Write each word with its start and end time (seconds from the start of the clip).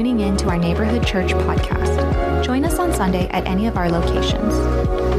tuning 0.00 0.20
in 0.20 0.34
to 0.34 0.48
our 0.48 0.56
Neighborhood 0.56 1.06
Church 1.06 1.32
podcast. 1.32 2.42
Join 2.42 2.64
us 2.64 2.78
on 2.78 2.90
Sunday 2.90 3.28
at 3.28 3.46
any 3.46 3.66
of 3.66 3.76
our 3.76 3.90
locations. 3.90 4.54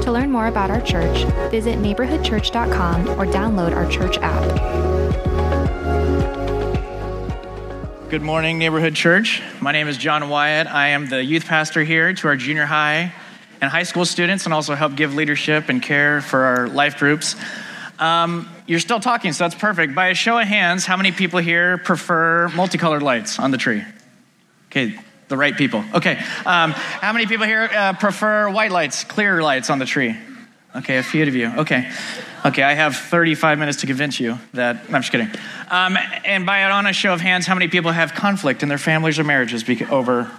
To 0.04 0.12
learn 0.12 0.32
more 0.32 0.48
about 0.48 0.72
our 0.72 0.82
church, 0.82 1.24
visit 1.52 1.78
neighborhoodchurch.com 1.78 3.10
or 3.10 3.28
download 3.28 3.76
our 3.76 3.88
church 3.92 4.18
app. 4.24 4.42
Good 8.10 8.24
morning, 8.24 8.58
Neighborhood 8.58 8.96
Church. 8.96 9.44
My 9.62 9.72
name 9.72 9.88
is 9.88 9.98
John 9.98 10.30
Wyatt. 10.30 10.66
I 10.66 10.88
am 10.88 11.10
the 11.10 11.24
youth 11.24 11.46
pastor 11.46 11.84
here 11.84 12.12
to 12.16 12.28
our 12.30 12.36
junior 12.36 12.66
high 12.66 13.14
and 13.62 13.70
high 13.70 13.84
school 13.84 14.06
students, 14.06 14.46
and 14.46 14.54
also 14.54 14.74
help 14.74 14.96
give 14.96 15.14
leadership 15.14 15.70
and 15.70 15.84
care 15.84 16.22
for 16.22 16.40
our 16.40 16.68
life 16.68 16.98
groups. 16.98 17.36
Um, 18.00 18.50
you're 18.66 18.80
still 18.80 19.00
talking, 19.00 19.32
so 19.32 19.44
that's 19.44 19.54
perfect. 19.54 19.94
By 19.94 20.08
a 20.08 20.16
show 20.16 20.40
of 20.40 20.48
hands, 20.48 20.88
how 20.88 20.98
many 20.98 21.12
people 21.12 21.38
here 21.38 21.78
prefer 21.78 22.48
multicolored 22.56 23.04
lights 23.04 23.38
on 23.38 23.52
the 23.52 23.60
tree? 23.60 23.84
Okay, 24.72 24.98
the 25.28 25.36
right 25.36 25.56
people. 25.56 25.84
Okay, 25.94 26.18
um, 26.46 26.72
how 26.72 27.12
many 27.12 27.26
people 27.26 27.46
here 27.46 27.70
uh, 27.72 27.92
prefer 27.92 28.50
white 28.50 28.72
lights, 28.72 29.04
clear 29.04 29.44
lights 29.44 29.70
on 29.70 29.80
the 29.80 29.86
tree? 29.86 30.16
Okay, 30.74 30.98
a 30.98 31.04
few 31.04 31.28
of 31.28 31.36
you. 31.36 31.52
Okay. 31.58 31.92
Okay, 32.44 32.64
I 32.64 32.74
have 32.74 32.96
35 32.96 33.60
minutes 33.60 33.82
to 33.82 33.88
convince 33.88 34.20
you 34.20 34.40
that. 34.54 34.90
No, 34.90 34.96
I'm 34.96 35.02
just 35.02 35.12
kidding. 35.12 35.30
Um, 35.70 35.96
and 36.26 36.46
by 36.46 36.60
an 36.60 36.72
honest 36.72 36.98
show 36.98 37.14
of 37.14 37.22
hands, 37.22 37.46
how 37.46 37.54
many 37.54 37.68
people 37.68 37.92
have 37.92 38.14
conflict 38.14 38.64
in 38.64 38.70
their 38.70 38.80
families 38.80 39.20
or 39.20 39.24
marriages 39.26 39.64
because, 39.64 39.92
over. 39.92 40.32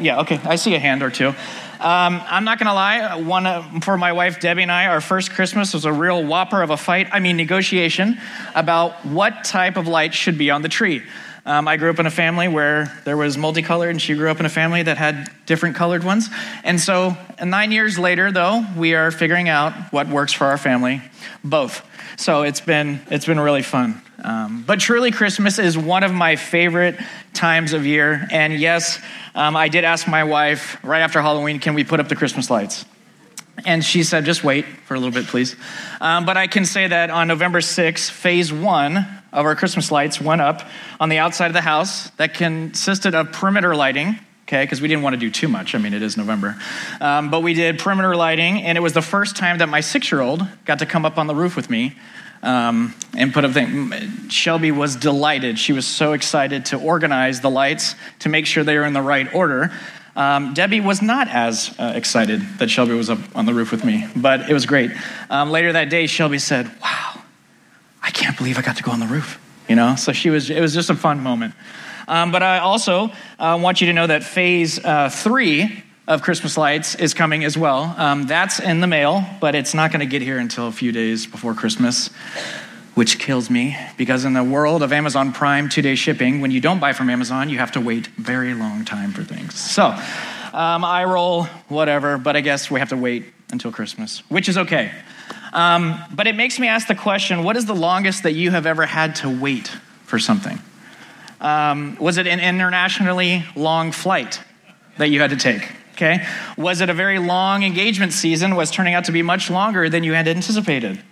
Yeah, 0.00 0.20
okay, 0.20 0.40
I 0.44 0.56
see 0.56 0.74
a 0.74 0.78
hand 0.78 1.02
or 1.02 1.10
two. 1.10 1.28
Um, 1.28 1.34
I'm 1.80 2.44
not 2.44 2.58
to 2.58 2.74
lie. 2.74 3.20
One 3.20 3.46
uh, 3.46 3.80
for 3.80 3.96
my 3.96 4.12
wife 4.12 4.40
Debbie 4.40 4.62
and 4.62 4.72
I, 4.72 4.86
our 4.88 5.00
first 5.00 5.30
Christmas 5.30 5.72
was 5.72 5.84
a 5.84 5.92
real 5.92 6.22
whopper 6.24 6.60
of 6.60 6.70
a 6.70 6.76
fight. 6.76 7.08
I 7.12 7.20
mean, 7.20 7.36
negotiation 7.36 8.18
about 8.56 9.06
what 9.06 9.44
type 9.44 9.76
of 9.76 9.86
light 9.86 10.12
should 10.12 10.36
be 10.36 10.50
on 10.50 10.62
the 10.62 10.68
tree. 10.68 11.04
Um, 11.48 11.66
I 11.66 11.78
grew 11.78 11.88
up 11.88 11.98
in 11.98 12.04
a 12.04 12.10
family 12.10 12.46
where 12.46 12.92
there 13.06 13.16
was 13.16 13.38
multicolored, 13.38 13.88
and 13.88 14.02
she 14.02 14.12
grew 14.12 14.30
up 14.30 14.38
in 14.38 14.44
a 14.44 14.50
family 14.50 14.82
that 14.82 14.98
had 14.98 15.30
different 15.46 15.76
colored 15.76 16.04
ones. 16.04 16.28
And 16.62 16.78
so, 16.78 17.16
nine 17.42 17.72
years 17.72 17.98
later, 17.98 18.30
though, 18.30 18.66
we 18.76 18.92
are 18.92 19.10
figuring 19.10 19.48
out 19.48 19.72
what 19.90 20.08
works 20.08 20.34
for 20.34 20.48
our 20.48 20.58
family, 20.58 21.00
both. 21.42 21.82
So 22.18 22.42
it's 22.42 22.60
been 22.60 23.00
it's 23.10 23.24
been 23.24 23.40
really 23.40 23.62
fun. 23.62 24.02
Um, 24.22 24.62
but 24.66 24.78
truly, 24.78 25.10
Christmas 25.10 25.58
is 25.58 25.78
one 25.78 26.02
of 26.02 26.12
my 26.12 26.36
favorite 26.36 27.00
times 27.32 27.72
of 27.72 27.86
year. 27.86 28.28
And 28.30 28.52
yes, 28.52 29.00
um, 29.34 29.56
I 29.56 29.68
did 29.68 29.84
ask 29.84 30.06
my 30.06 30.24
wife 30.24 30.76
right 30.84 31.00
after 31.00 31.22
Halloween, 31.22 31.60
can 31.60 31.72
we 31.72 31.82
put 31.82 31.98
up 31.98 32.08
the 32.08 32.16
Christmas 32.16 32.50
lights? 32.50 32.84
And 33.64 33.82
she 33.82 34.02
said, 34.02 34.24
just 34.24 34.44
wait 34.44 34.66
for 34.84 34.94
a 34.94 34.98
little 34.98 35.14
bit, 35.14 35.26
please. 35.26 35.56
Um, 36.00 36.26
but 36.26 36.36
I 36.36 36.46
can 36.46 36.64
say 36.64 36.88
that 36.88 37.10
on 37.10 37.26
November 37.26 37.60
6th, 37.60 38.10
phase 38.10 38.52
one 38.52 39.06
of 39.32 39.44
our 39.46 39.54
Christmas 39.54 39.90
lights 39.90 40.20
went 40.20 40.40
up 40.40 40.62
on 41.00 41.08
the 41.08 41.18
outside 41.18 41.46
of 41.46 41.52
the 41.52 41.60
house 41.60 42.10
that 42.10 42.34
consisted 42.34 43.14
of 43.14 43.32
perimeter 43.32 43.74
lighting, 43.74 44.18
okay, 44.44 44.64
because 44.64 44.80
we 44.80 44.88
didn't 44.88 45.02
want 45.02 45.14
to 45.14 45.20
do 45.20 45.30
too 45.30 45.48
much. 45.48 45.74
I 45.74 45.78
mean, 45.78 45.94
it 45.94 46.02
is 46.02 46.16
November. 46.16 46.56
Um, 47.00 47.30
but 47.30 47.42
we 47.42 47.54
did 47.54 47.78
perimeter 47.78 48.16
lighting, 48.16 48.62
and 48.62 48.78
it 48.78 48.80
was 48.80 48.92
the 48.92 49.02
first 49.02 49.36
time 49.36 49.58
that 49.58 49.68
my 49.68 49.80
six 49.80 50.10
year 50.10 50.20
old 50.20 50.46
got 50.64 50.78
to 50.78 50.86
come 50.86 51.04
up 51.04 51.18
on 51.18 51.26
the 51.26 51.34
roof 51.34 51.56
with 51.56 51.68
me 51.68 51.96
um, 52.42 52.94
and 53.16 53.32
put 53.32 53.44
up 53.44 53.52
thing. 53.52 54.28
Shelby 54.28 54.70
was 54.70 54.96
delighted. 54.96 55.58
She 55.58 55.72
was 55.72 55.86
so 55.86 56.12
excited 56.12 56.66
to 56.66 56.78
organize 56.78 57.40
the 57.40 57.50
lights 57.50 57.94
to 58.20 58.28
make 58.28 58.46
sure 58.46 58.64
they 58.64 58.76
were 58.76 58.84
in 58.84 58.92
the 58.92 59.02
right 59.02 59.32
order. 59.34 59.72
Um, 60.16 60.52
Debbie 60.52 60.80
was 60.80 61.00
not 61.00 61.28
as 61.28 61.74
uh, 61.78 61.92
excited 61.94 62.40
that 62.58 62.70
Shelby 62.70 62.94
was 62.94 63.08
up 63.08 63.20
on 63.36 63.46
the 63.46 63.54
roof 63.54 63.70
with 63.70 63.84
me, 63.84 64.06
but 64.16 64.50
it 64.50 64.52
was 64.52 64.66
great. 64.66 64.90
Um, 65.30 65.50
later 65.50 65.72
that 65.72 65.90
day, 65.90 66.08
Shelby 66.08 66.40
said, 66.40 66.68
"Wow, 66.82 67.22
I 68.08 68.10
can't 68.10 68.36
believe 68.38 68.58
I 68.58 68.62
got 68.62 68.76
to 68.78 68.82
go 68.82 68.90
on 68.90 69.00
the 69.00 69.06
roof." 69.06 69.38
You 69.68 69.76
know, 69.76 69.96
so 69.96 70.12
she 70.12 70.30
was. 70.30 70.48
It 70.48 70.60
was 70.60 70.72
just 70.72 70.88
a 70.88 70.94
fun 70.94 71.20
moment. 71.20 71.54
Um, 72.08 72.32
but 72.32 72.42
I 72.42 72.58
also 72.60 73.10
uh, 73.38 73.58
want 73.62 73.82
you 73.82 73.88
to 73.88 73.92
know 73.92 74.06
that 74.06 74.24
phase 74.24 74.82
uh, 74.82 75.10
three 75.10 75.84
of 76.06 76.22
Christmas 76.22 76.56
lights 76.56 76.94
is 76.94 77.12
coming 77.12 77.44
as 77.44 77.58
well. 77.58 77.94
Um, 77.98 78.26
that's 78.26 78.60
in 78.60 78.80
the 78.80 78.86
mail, 78.86 79.22
but 79.40 79.54
it's 79.54 79.74
not 79.74 79.92
going 79.92 80.00
to 80.00 80.06
get 80.06 80.22
here 80.22 80.38
until 80.38 80.68
a 80.68 80.72
few 80.72 80.90
days 80.90 81.26
before 81.26 81.52
Christmas, 81.52 82.08
which 82.94 83.18
kills 83.18 83.50
me 83.50 83.76
because 83.98 84.24
in 84.24 84.32
the 84.32 84.42
world 84.42 84.82
of 84.82 84.90
Amazon 84.90 85.34
Prime 85.34 85.68
two 85.68 85.82
day 85.82 85.96
shipping, 85.96 86.40
when 86.40 86.50
you 86.50 86.62
don't 86.62 86.80
buy 86.80 86.94
from 86.94 87.10
Amazon, 87.10 87.50
you 87.50 87.58
have 87.58 87.72
to 87.72 87.80
wait 87.80 88.06
very 88.16 88.54
long 88.54 88.86
time 88.86 89.12
for 89.12 89.22
things. 89.22 89.54
So 89.60 89.84
um, 90.54 90.82
I 90.82 91.04
roll, 91.04 91.44
whatever, 91.68 92.16
but 92.16 92.36
I 92.36 92.40
guess 92.40 92.70
we 92.70 92.80
have 92.80 92.88
to 92.88 92.96
wait 92.96 93.26
until 93.52 93.70
Christmas, 93.70 94.22
which 94.30 94.48
is 94.48 94.56
okay. 94.56 94.92
Um, 95.52 95.98
but 96.12 96.26
it 96.26 96.36
makes 96.36 96.58
me 96.58 96.68
ask 96.68 96.86
the 96.86 96.94
question 96.94 97.44
what 97.44 97.56
is 97.56 97.66
the 97.66 97.74
longest 97.74 98.22
that 98.24 98.32
you 98.32 98.50
have 98.50 98.66
ever 98.66 98.86
had 98.86 99.16
to 99.16 99.40
wait 99.40 99.68
for 100.04 100.18
something? 100.18 100.58
Um, 101.40 101.96
was 102.00 102.18
it 102.18 102.26
an 102.26 102.40
internationally 102.40 103.44
long 103.54 103.92
flight 103.92 104.42
that 104.96 105.08
you 105.08 105.20
had 105.20 105.30
to 105.30 105.36
take? 105.36 105.70
Okay? 105.92 106.26
Was 106.56 106.80
it 106.80 106.90
a 106.90 106.94
very 106.94 107.18
long 107.18 107.62
engagement 107.62 108.12
season? 108.12 108.54
Was 108.54 108.70
turning 108.70 108.94
out 108.94 109.04
to 109.04 109.12
be 109.12 109.22
much 109.22 109.50
longer 109.50 109.88
than 109.88 110.04
you 110.04 110.14
had 110.14 110.28
anticipated? 110.28 111.02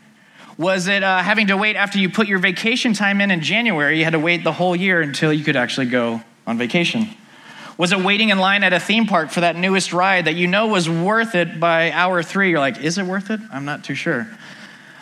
Was 0.58 0.86
it 0.86 1.02
uh, 1.02 1.18
having 1.18 1.48
to 1.48 1.56
wait 1.56 1.76
after 1.76 1.98
you 1.98 2.08
put 2.08 2.28
your 2.28 2.38
vacation 2.38 2.92
time 2.92 3.20
in 3.20 3.30
in 3.30 3.40
January? 3.40 3.98
You 3.98 4.04
had 4.04 4.14
to 4.14 4.18
wait 4.18 4.42
the 4.42 4.52
whole 4.52 4.74
year 4.74 5.00
until 5.02 5.32
you 5.32 5.44
could 5.44 5.56
actually 5.56 5.86
go 5.86 6.22
on 6.46 6.56
vacation. 6.56 7.08
Was 7.78 7.92
it 7.92 8.00
waiting 8.00 8.30
in 8.30 8.38
line 8.38 8.64
at 8.64 8.72
a 8.72 8.80
theme 8.80 9.06
park 9.06 9.30
for 9.30 9.40
that 9.40 9.56
newest 9.56 9.92
ride 9.92 10.24
that 10.24 10.34
you 10.34 10.46
know 10.46 10.68
was 10.68 10.88
worth 10.88 11.34
it 11.34 11.60
by 11.60 11.90
hour 11.90 12.22
three? 12.22 12.50
You're 12.50 12.58
like, 12.58 12.80
is 12.80 12.96
it 12.96 13.04
worth 13.04 13.30
it? 13.30 13.40
I'm 13.52 13.64
not 13.64 13.84
too 13.84 13.94
sure. 13.94 14.26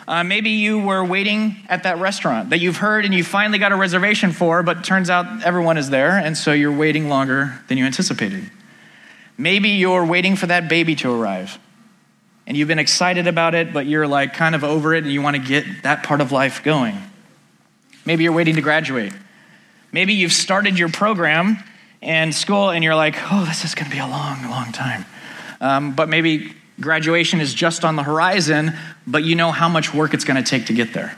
Uh, 0.07 0.23
maybe 0.23 0.51
you 0.51 0.79
were 0.79 1.03
waiting 1.03 1.55
at 1.67 1.83
that 1.83 1.97
restaurant 1.99 2.51
that 2.51 2.59
you've 2.59 2.77
heard 2.77 3.05
and 3.05 3.13
you 3.13 3.23
finally 3.23 3.57
got 3.57 3.71
a 3.71 3.75
reservation 3.75 4.31
for, 4.31 4.61
but 4.61 4.83
turns 4.83 5.09
out 5.09 5.43
everyone 5.43 5.77
is 5.77 5.89
there, 5.89 6.11
and 6.11 6.37
so 6.37 6.51
you're 6.51 6.75
waiting 6.75 7.09
longer 7.09 7.59
than 7.69 7.77
you 7.77 7.85
anticipated. 7.85 8.51
Maybe 9.37 9.69
you're 9.69 10.05
waiting 10.05 10.35
for 10.35 10.45
that 10.47 10.69
baby 10.69 10.95
to 10.97 11.11
arrive 11.11 11.57
and 12.47 12.55
you've 12.55 12.67
been 12.67 12.79
excited 12.79 13.27
about 13.27 13.55
it, 13.55 13.73
but 13.73 13.85
you're 13.85 14.07
like 14.07 14.33
kind 14.33 14.53
of 14.53 14.63
over 14.63 14.93
it 14.93 15.03
and 15.03 15.11
you 15.11 15.21
want 15.21 15.35
to 15.35 15.41
get 15.41 15.65
that 15.83 16.03
part 16.03 16.21
of 16.21 16.31
life 16.31 16.63
going. 16.63 16.95
Maybe 18.05 18.23
you're 18.23 18.33
waiting 18.33 18.55
to 18.55 18.61
graduate. 18.61 19.13
Maybe 19.91 20.13
you've 20.13 20.33
started 20.33 20.77
your 20.77 20.89
program 20.89 21.63
in 22.01 22.31
school 22.31 22.69
and 22.69 22.83
you're 22.83 22.95
like, 22.95 23.15
oh, 23.31 23.45
this 23.45 23.65
is 23.65 23.75
going 23.75 23.89
to 23.89 23.95
be 23.95 24.01
a 24.01 24.07
long, 24.07 24.49
long 24.49 24.71
time. 24.71 25.05
Um, 25.61 25.95
but 25.95 26.09
maybe 26.09 26.53
graduation 26.79 27.39
is 27.39 27.53
just 27.53 27.85
on 27.85 27.95
the 27.95 28.03
horizon, 28.03 28.73
but 29.07 29.23
you 29.23 29.35
know 29.35 29.51
how 29.51 29.69
much 29.69 29.93
work 29.93 30.13
it's 30.13 30.25
going 30.25 30.41
to 30.41 30.49
take 30.49 30.67
to 30.67 30.73
get 30.73 30.93
there. 30.93 31.17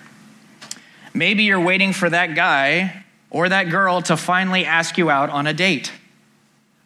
Maybe 1.13 1.43
you're 1.43 1.59
waiting 1.59 1.93
for 1.93 2.09
that 2.09 2.35
guy 2.35 3.05
or 3.29 3.49
that 3.49 3.69
girl 3.69 4.01
to 4.03 4.16
finally 4.16 4.66
ask 4.66 4.97
you 4.97 5.09
out 5.09 5.29
on 5.29 5.47
a 5.47 5.53
date 5.53 5.91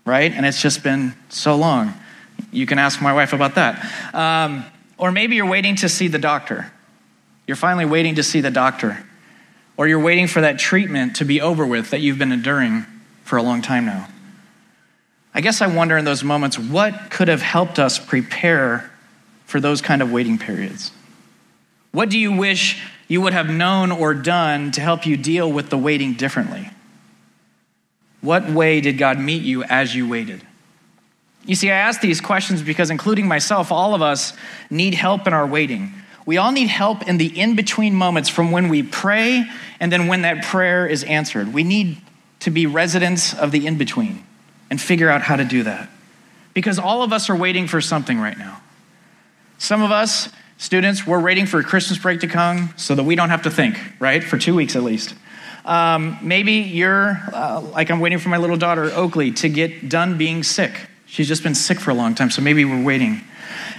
right? 0.05 0.31
And 0.31 0.45
it's 0.45 0.61
just 0.61 0.83
been 0.83 1.13
so 1.29 1.55
long. 1.55 1.93
You 2.51 2.65
can 2.65 2.79
ask 2.79 3.01
my 3.01 3.13
wife 3.13 3.33
about 3.33 3.55
that. 3.55 4.13
Um, 4.13 4.65
or 4.97 5.11
maybe 5.11 5.35
you're 5.35 5.49
waiting 5.49 5.75
to 5.77 5.89
see 5.89 6.07
the 6.07 6.19
doctor. 6.19 6.71
You're 7.47 7.57
finally 7.57 7.85
waiting 7.85 8.15
to 8.15 8.23
see 8.23 8.41
the 8.41 8.51
doctor. 8.51 9.03
Or 9.77 9.87
you're 9.87 9.99
waiting 9.99 10.27
for 10.27 10.41
that 10.41 10.59
treatment 10.59 11.17
to 11.17 11.25
be 11.25 11.41
over 11.41 11.65
with 11.65 11.91
that 11.91 12.01
you've 12.01 12.17
been 12.17 12.31
enduring 12.31 12.85
for 13.31 13.37
a 13.37 13.41
long 13.41 13.61
time 13.61 13.85
now. 13.85 14.09
I 15.33 15.39
guess 15.39 15.61
I 15.61 15.67
wonder 15.67 15.97
in 15.97 16.03
those 16.03 16.21
moments 16.21 16.59
what 16.59 17.09
could 17.09 17.29
have 17.29 17.41
helped 17.41 17.79
us 17.79 17.97
prepare 17.97 18.91
for 19.45 19.61
those 19.61 19.81
kind 19.81 20.01
of 20.01 20.11
waiting 20.11 20.37
periods? 20.37 20.91
What 21.93 22.09
do 22.09 22.19
you 22.19 22.33
wish 22.33 22.83
you 23.07 23.21
would 23.21 23.31
have 23.31 23.49
known 23.49 23.89
or 23.89 24.13
done 24.13 24.71
to 24.71 24.81
help 24.81 25.05
you 25.05 25.15
deal 25.15 25.49
with 25.49 25.69
the 25.69 25.77
waiting 25.77 26.15
differently? 26.15 26.71
What 28.19 28.49
way 28.49 28.81
did 28.81 28.97
God 28.97 29.17
meet 29.17 29.43
you 29.43 29.63
as 29.63 29.95
you 29.95 30.09
waited? 30.09 30.45
You 31.45 31.55
see, 31.55 31.71
I 31.71 31.75
ask 31.75 32.01
these 32.01 32.19
questions 32.19 32.61
because, 32.61 32.89
including 32.89 33.29
myself, 33.29 33.71
all 33.71 33.95
of 33.95 34.01
us 34.01 34.33
need 34.69 34.93
help 34.93 35.25
in 35.25 35.31
our 35.31 35.47
waiting. 35.47 35.93
We 36.25 36.35
all 36.35 36.51
need 36.51 36.67
help 36.67 37.07
in 37.07 37.17
the 37.17 37.39
in 37.39 37.55
between 37.55 37.95
moments 37.95 38.27
from 38.27 38.51
when 38.51 38.67
we 38.67 38.83
pray 38.83 39.45
and 39.79 39.89
then 39.89 40.07
when 40.07 40.23
that 40.23 40.43
prayer 40.43 40.85
is 40.85 41.05
answered. 41.05 41.53
We 41.53 41.63
need 41.63 42.01
to 42.41 42.51
be 42.51 42.65
residents 42.65 43.33
of 43.33 43.51
the 43.51 43.65
in 43.65 43.77
between 43.77 44.23
and 44.69 44.79
figure 44.79 45.09
out 45.09 45.21
how 45.21 45.35
to 45.35 45.45
do 45.45 45.63
that. 45.63 45.89
Because 46.53 46.77
all 46.77 47.01
of 47.03 47.13
us 47.13 47.29
are 47.29 47.35
waiting 47.35 47.67
for 47.67 47.81
something 47.81 48.19
right 48.19 48.37
now. 48.37 48.61
Some 49.57 49.81
of 49.81 49.91
us, 49.91 50.29
students, 50.57 51.07
we're 51.07 51.21
waiting 51.21 51.45
for 51.45 51.61
Christmas 51.63 51.99
break 51.99 52.19
to 52.21 52.27
come 52.27 52.73
so 52.77 52.95
that 52.95 53.03
we 53.03 53.15
don't 53.15 53.29
have 53.29 53.43
to 53.43 53.51
think, 53.51 53.79
right? 53.99 54.23
For 54.23 54.37
two 54.37 54.55
weeks 54.55 54.75
at 54.75 54.83
least. 54.83 55.15
Um, 55.65 56.17
maybe 56.21 56.53
you're 56.53 57.21
uh, 57.31 57.61
like 57.61 57.91
I'm 57.91 57.99
waiting 57.99 58.17
for 58.17 58.29
my 58.29 58.37
little 58.37 58.57
daughter, 58.57 58.85
Oakley, 58.85 59.31
to 59.33 59.49
get 59.49 59.87
done 59.87 60.17
being 60.17 60.41
sick. 60.41 60.71
She's 61.05 61.27
just 61.27 61.43
been 61.43 61.55
sick 61.55 61.79
for 61.79 61.91
a 61.91 61.93
long 61.93 62.15
time, 62.15 62.31
so 62.31 62.41
maybe 62.41 62.65
we're 62.65 62.83
waiting. 62.83 63.21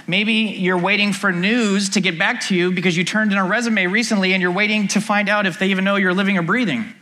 Maybe 0.07 0.33
you're 0.33 0.77
waiting 0.77 1.11
for 1.11 1.31
news 1.31 1.89
to 1.89 2.01
get 2.01 2.17
back 2.17 2.41
to 2.47 2.55
you 2.55 2.71
because 2.71 2.95
you 2.95 3.03
turned 3.03 3.31
in 3.31 3.37
a 3.37 3.45
resume 3.45 3.87
recently 3.87 4.33
and 4.33 4.41
you're 4.41 4.51
waiting 4.51 4.87
to 4.89 5.01
find 5.01 5.27
out 5.27 5.45
if 5.45 5.59
they 5.59 5.67
even 5.67 5.83
know 5.83 5.95
you're 5.95 6.13
living 6.13 6.37
or 6.37 6.43
breathing, 6.43 6.93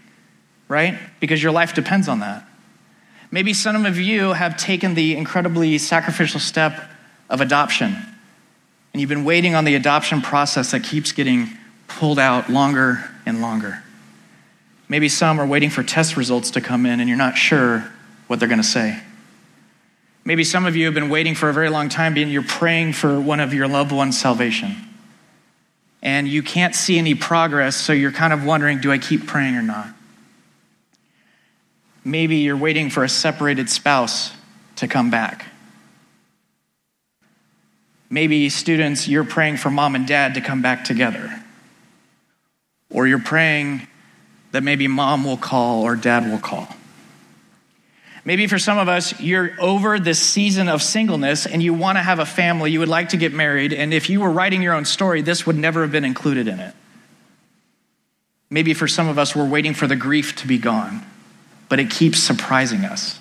right? 0.71 0.97
Because 1.19 1.43
your 1.43 1.51
life 1.51 1.75
depends 1.75 2.07
on 2.07 2.21
that. 2.21 2.47
Maybe 3.29 3.53
some 3.53 3.85
of 3.85 3.99
you 3.99 4.31
have 4.31 4.55
taken 4.55 4.95
the 4.95 5.17
incredibly 5.17 5.77
sacrificial 5.77 6.39
step 6.39 6.81
of 7.29 7.41
adoption, 7.41 7.93
and 8.93 9.01
you've 9.01 9.09
been 9.09 9.25
waiting 9.25 9.53
on 9.53 9.65
the 9.65 9.75
adoption 9.75 10.21
process 10.21 10.71
that 10.71 10.83
keeps 10.83 11.11
getting 11.11 11.49
pulled 11.89 12.17
out 12.17 12.49
longer 12.49 13.03
and 13.25 13.41
longer. 13.41 13.83
Maybe 14.87 15.09
some 15.09 15.39
are 15.41 15.45
waiting 15.45 15.69
for 15.69 15.83
test 15.83 16.15
results 16.15 16.51
to 16.51 16.61
come 16.61 16.85
in 16.85 17.01
and 17.01 17.09
you're 17.09 17.17
not 17.17 17.37
sure 17.37 17.89
what 18.27 18.39
they're 18.39 18.49
going 18.49 18.61
to 18.61 18.67
say. 18.67 19.01
Maybe 20.23 20.45
some 20.45 20.65
of 20.65 20.77
you 20.77 20.85
have 20.85 20.93
been 20.93 21.09
waiting 21.09 21.35
for 21.35 21.49
a 21.49 21.53
very 21.53 21.69
long 21.69 21.89
time, 21.89 22.15
and 22.15 22.31
you're 22.31 22.43
praying 22.43 22.93
for 22.93 23.19
one 23.19 23.41
of 23.41 23.53
your 23.53 23.67
loved 23.67 23.91
one's 23.91 24.17
salvation. 24.17 24.75
And 26.01 26.29
you 26.29 26.41
can't 26.41 26.75
see 26.75 26.97
any 26.97 27.13
progress, 27.13 27.75
so 27.75 27.91
you're 27.91 28.11
kind 28.11 28.31
of 28.31 28.45
wondering 28.45 28.79
do 28.79 28.89
I 28.89 28.99
keep 28.99 29.27
praying 29.27 29.55
or 29.55 29.61
not? 29.61 29.89
Maybe 32.03 32.37
you're 32.37 32.57
waiting 32.57 32.89
for 32.89 33.03
a 33.03 33.09
separated 33.09 33.69
spouse 33.69 34.31
to 34.77 34.87
come 34.87 35.09
back. 35.09 35.45
Maybe, 38.09 38.49
students, 38.49 39.07
you're 39.07 39.23
praying 39.23 39.57
for 39.57 39.69
mom 39.69 39.95
and 39.95 40.05
dad 40.05 40.33
to 40.33 40.41
come 40.41 40.61
back 40.61 40.83
together. 40.83 41.41
Or 42.89 43.07
you're 43.07 43.19
praying 43.19 43.87
that 44.51 44.63
maybe 44.63 44.87
mom 44.87 45.23
will 45.23 45.37
call 45.37 45.83
or 45.83 45.95
dad 45.95 46.29
will 46.29 46.39
call. 46.39 46.67
Maybe 48.23 48.45
for 48.47 48.59
some 48.59 48.77
of 48.77 48.87
us, 48.87 49.19
you're 49.19 49.51
over 49.59 49.97
this 49.97 50.19
season 50.19 50.67
of 50.67 50.83
singleness 50.83 51.47
and 51.47 51.63
you 51.63 51.73
want 51.73 51.97
to 51.97 52.03
have 52.03 52.19
a 52.19 52.25
family, 52.25 52.71
you 52.71 52.79
would 52.79 52.89
like 52.89 53.09
to 53.09 53.17
get 53.17 53.33
married, 53.33 53.73
and 53.73 53.93
if 53.93 54.09
you 54.09 54.21
were 54.21 54.29
writing 54.29 54.61
your 54.61 54.73
own 54.73 54.85
story, 54.85 55.21
this 55.21 55.47
would 55.47 55.55
never 55.55 55.81
have 55.81 55.91
been 55.91 56.05
included 56.05 56.47
in 56.47 56.59
it. 56.59 56.75
Maybe 58.49 58.73
for 58.73 58.87
some 58.87 59.07
of 59.07 59.17
us, 59.17 59.35
we're 59.35 59.47
waiting 59.47 59.73
for 59.73 59.87
the 59.87 59.95
grief 59.95 60.35
to 60.37 60.47
be 60.47 60.57
gone, 60.57 61.03
but 61.71 61.79
it 61.79 61.89
keeps 61.89 62.19
surprising 62.19 62.83
us. 62.83 63.17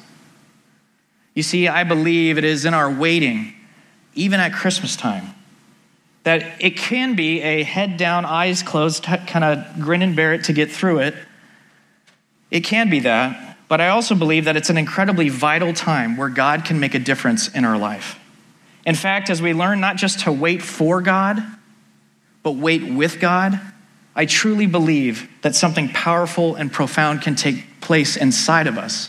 You 1.34 1.44
see, 1.44 1.68
I 1.68 1.84
believe 1.84 2.36
it 2.36 2.42
is 2.42 2.64
in 2.64 2.74
our 2.74 2.92
waiting, 2.92 3.54
even 4.16 4.40
at 4.40 4.52
Christmas 4.52 4.96
time, 4.96 5.36
that 6.24 6.60
it 6.60 6.76
can 6.76 7.14
be 7.14 7.42
a 7.42 7.62
head 7.62 7.96
down, 7.96 8.24
eyes 8.24 8.64
closed, 8.64 9.04
kind 9.04 9.44
of 9.44 9.80
grin 9.80 10.02
and 10.02 10.16
bear 10.16 10.34
it 10.34 10.42
to 10.46 10.52
get 10.52 10.68
through 10.68 10.98
it. 10.98 11.14
It 12.50 12.64
can 12.64 12.90
be 12.90 12.98
that. 12.98 13.56
But 13.68 13.80
I 13.80 13.90
also 13.90 14.16
believe 14.16 14.46
that 14.46 14.56
it's 14.56 14.68
an 14.68 14.76
incredibly 14.76 15.28
vital 15.28 15.72
time 15.72 16.16
where 16.16 16.28
God 16.28 16.64
can 16.64 16.80
make 16.80 16.96
a 16.96 16.98
difference 16.98 17.46
in 17.46 17.64
our 17.64 17.78
life. 17.78 18.18
In 18.84 18.96
fact, 18.96 19.30
as 19.30 19.40
we 19.40 19.54
learn 19.54 19.80
not 19.80 19.94
just 19.94 20.24
to 20.24 20.32
wait 20.32 20.60
for 20.60 21.00
God, 21.00 21.40
but 22.42 22.56
wait 22.56 22.82
with 22.82 23.20
God, 23.20 23.60
I 24.20 24.26
truly 24.26 24.66
believe 24.66 25.30
that 25.40 25.54
something 25.54 25.88
powerful 25.88 26.54
and 26.54 26.70
profound 26.70 27.22
can 27.22 27.36
take 27.36 27.80
place 27.80 28.18
inside 28.18 28.66
of 28.66 28.76
us 28.76 29.08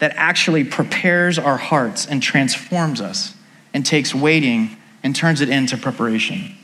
that 0.00 0.12
actually 0.16 0.64
prepares 0.64 1.38
our 1.38 1.56
hearts 1.56 2.04
and 2.04 2.22
transforms 2.22 3.00
us 3.00 3.34
and 3.72 3.86
takes 3.86 4.14
waiting 4.14 4.76
and 5.02 5.16
turns 5.16 5.40
it 5.40 5.48
into 5.48 5.78
preparation. 5.78 6.54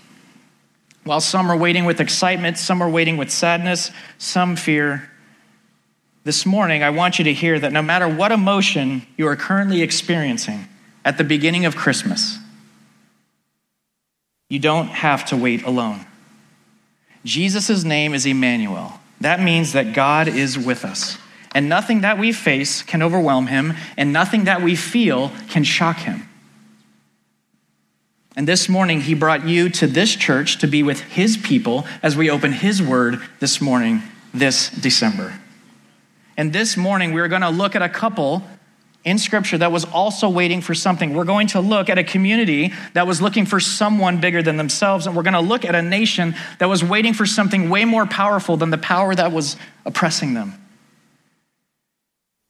While 1.04 1.22
some 1.22 1.50
are 1.50 1.56
waiting 1.56 1.86
with 1.86 2.02
excitement, 2.02 2.58
some 2.58 2.82
are 2.82 2.90
waiting 2.90 3.16
with 3.16 3.30
sadness, 3.30 3.90
some 4.18 4.56
fear, 4.56 5.10
this 6.24 6.44
morning, 6.44 6.82
I 6.82 6.90
want 6.90 7.18
you 7.18 7.24
to 7.24 7.32
hear 7.32 7.58
that 7.58 7.72
no 7.72 7.80
matter 7.80 8.06
what 8.06 8.30
emotion 8.30 9.06
you 9.16 9.26
are 9.26 9.36
currently 9.36 9.80
experiencing 9.80 10.68
at 11.02 11.16
the 11.16 11.24
beginning 11.24 11.64
of 11.64 11.76
Christmas, 11.76 12.36
you 14.50 14.58
don't 14.58 14.88
have 14.88 15.24
to 15.24 15.36
wait 15.38 15.62
alone. 15.62 16.04
Jesus' 17.24 17.84
name 17.84 18.14
is 18.14 18.26
Emmanuel. 18.26 19.00
That 19.20 19.40
means 19.40 19.72
that 19.72 19.94
God 19.94 20.28
is 20.28 20.58
with 20.58 20.84
us. 20.84 21.18
And 21.54 21.68
nothing 21.68 22.00
that 22.02 22.18
we 22.18 22.32
face 22.32 22.82
can 22.82 23.02
overwhelm 23.02 23.48
him, 23.48 23.74
and 23.96 24.12
nothing 24.12 24.44
that 24.44 24.62
we 24.62 24.76
feel 24.76 25.32
can 25.48 25.64
shock 25.64 25.98
him. 25.98 26.28
And 28.36 28.46
this 28.46 28.68
morning, 28.68 29.00
he 29.00 29.14
brought 29.14 29.46
you 29.46 29.68
to 29.70 29.86
this 29.86 30.14
church 30.14 30.58
to 30.58 30.68
be 30.68 30.82
with 30.82 31.00
his 31.00 31.36
people 31.36 31.84
as 32.02 32.16
we 32.16 32.30
open 32.30 32.52
his 32.52 32.80
word 32.80 33.20
this 33.40 33.60
morning, 33.60 34.02
this 34.32 34.70
December. 34.70 35.40
And 36.36 36.52
this 36.52 36.76
morning, 36.76 37.12
we're 37.12 37.28
going 37.28 37.42
to 37.42 37.50
look 37.50 37.74
at 37.74 37.82
a 37.82 37.88
couple 37.88 38.44
in 39.04 39.18
Scripture 39.18 39.56
that 39.58 39.72
was 39.72 39.84
also 39.86 40.28
waiting 40.28 40.60
for 40.60 40.74
something. 40.74 41.14
We're 41.14 41.24
going 41.24 41.46
to 41.48 41.60
look 41.60 41.88
at 41.88 41.98
a 41.98 42.04
community 42.04 42.72
that 42.92 43.06
was 43.06 43.22
looking 43.22 43.46
for 43.46 43.58
someone 43.58 44.20
bigger 44.20 44.42
than 44.42 44.56
themselves. 44.56 45.06
And 45.06 45.16
we're 45.16 45.22
going 45.22 45.34
to 45.34 45.40
look 45.40 45.64
at 45.64 45.74
a 45.74 45.82
nation 45.82 46.34
that 46.58 46.68
was 46.68 46.84
waiting 46.84 47.14
for 47.14 47.24
something 47.24 47.70
way 47.70 47.84
more 47.84 48.06
powerful 48.06 48.56
than 48.56 48.70
the 48.70 48.78
power 48.78 49.14
that 49.14 49.32
was 49.32 49.56
oppressing 49.86 50.34
them. 50.34 50.54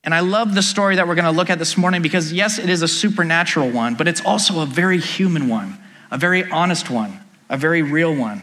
And 0.03 0.15
I 0.15 0.21
love 0.21 0.55
the 0.55 0.63
story 0.63 0.97
that 0.97 1.07
we're 1.07 1.15
going 1.15 1.27
to 1.27 1.31
look 1.31 1.51
at 1.51 1.59
this 1.59 1.77
morning 1.77 2.03
because, 2.03 2.33
yes, 2.33 2.59
it 2.59 2.71
is 2.71 2.83
a 2.83 2.89
supernatural 2.89 3.71
one, 3.71 3.95
but 3.95 4.09
it's 4.09 4.25
also 4.25 4.61
a 4.61 4.67
very 4.67 4.99
human 4.99 5.47
one, 5.47 5.79
a 6.11 6.19
very 6.19 6.51
honest 6.51 6.91
one, 6.91 7.21
a 7.49 7.57
very 7.57 7.83
real 7.83 8.15
one 8.15 8.43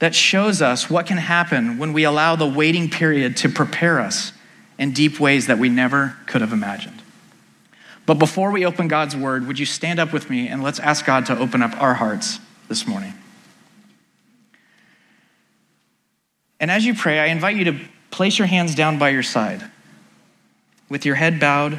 that 0.00 0.14
shows 0.14 0.62
us 0.62 0.88
what 0.88 1.06
can 1.06 1.18
happen 1.18 1.78
when 1.78 1.92
we 1.92 2.04
allow 2.04 2.36
the 2.36 2.46
waiting 2.46 2.88
period 2.88 3.36
to 3.38 3.48
prepare 3.48 4.00
us 4.00 4.32
in 4.80 4.92
deep 4.92 5.20
ways 5.20 5.46
that 5.46 5.58
we 5.58 5.68
never 5.68 6.16
could 6.26 6.40
have 6.40 6.54
imagined. 6.54 7.02
But 8.06 8.14
before 8.14 8.50
we 8.50 8.64
open 8.64 8.88
God's 8.88 9.14
word, 9.14 9.46
would 9.46 9.58
you 9.58 9.66
stand 9.66 10.00
up 10.00 10.10
with 10.10 10.30
me 10.30 10.48
and 10.48 10.62
let's 10.62 10.80
ask 10.80 11.04
God 11.04 11.26
to 11.26 11.38
open 11.38 11.62
up 11.62 11.80
our 11.80 11.94
hearts 11.94 12.40
this 12.66 12.86
morning? 12.88 13.12
And 16.58 16.70
as 16.70 16.84
you 16.84 16.94
pray, 16.94 17.20
I 17.20 17.26
invite 17.26 17.56
you 17.56 17.64
to 17.64 17.78
place 18.10 18.38
your 18.38 18.48
hands 18.48 18.74
down 18.74 18.98
by 18.98 19.10
your 19.10 19.22
side 19.22 19.62
with 20.88 21.04
your 21.04 21.14
head 21.14 21.38
bowed. 21.38 21.78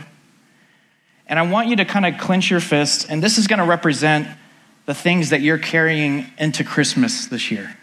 And 1.26 1.40
I 1.40 1.42
want 1.42 1.70
you 1.70 1.76
to 1.78 1.86
kind 1.86 2.06
of 2.06 2.20
clench 2.20 2.52
your 2.52 2.60
fists, 2.60 3.06
and 3.06 3.22
this 3.22 3.38
is 3.38 3.48
going 3.48 3.60
to 3.60 3.66
represent 3.66 4.28
the 4.86 4.94
things 4.94 5.32
that 5.32 5.42
you're 5.42 5.58
carrying 5.58 6.28
into 6.38 6.64
Christmas 6.64 7.26
this 7.26 7.52
year. 7.52 7.76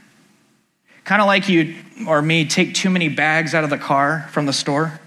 Kind 1.05 1.21
of 1.21 1.27
like 1.27 1.49
you 1.49 1.75
or 2.07 2.23
me 2.23 2.45
take 2.47 2.75
too 2.75 2.91
many 2.91 3.09
bags 3.09 3.55
out 3.55 3.65
of 3.65 3.71
the 3.71 3.79
car 3.79 4.29
from 4.31 4.47
the 4.47 4.53
store. 4.53 5.01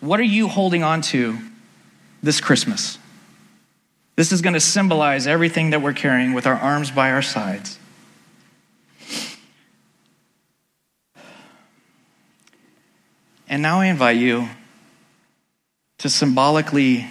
What 0.00 0.20
are 0.20 0.24
you 0.24 0.48
holding 0.48 0.82
on 0.82 1.00
to 1.02 1.38
this 2.22 2.40
Christmas? 2.40 2.98
This 4.16 4.32
is 4.32 4.42
going 4.42 4.54
to 4.54 4.60
symbolize 4.60 5.26
everything 5.26 5.70
that 5.70 5.82
we're 5.82 5.92
carrying 5.92 6.34
with 6.34 6.46
our 6.46 6.54
arms 6.54 6.90
by 6.90 7.10
our 7.10 7.22
sides. 7.22 7.78
And 13.48 13.62
now 13.62 13.80
I 13.80 13.86
invite 13.86 14.16
you 14.16 14.48
to 15.98 16.08
symbolically 16.08 17.06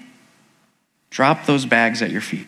drop 1.10 1.46
those 1.46 1.66
bags 1.66 2.02
at 2.02 2.10
your 2.10 2.22
feet. 2.22 2.48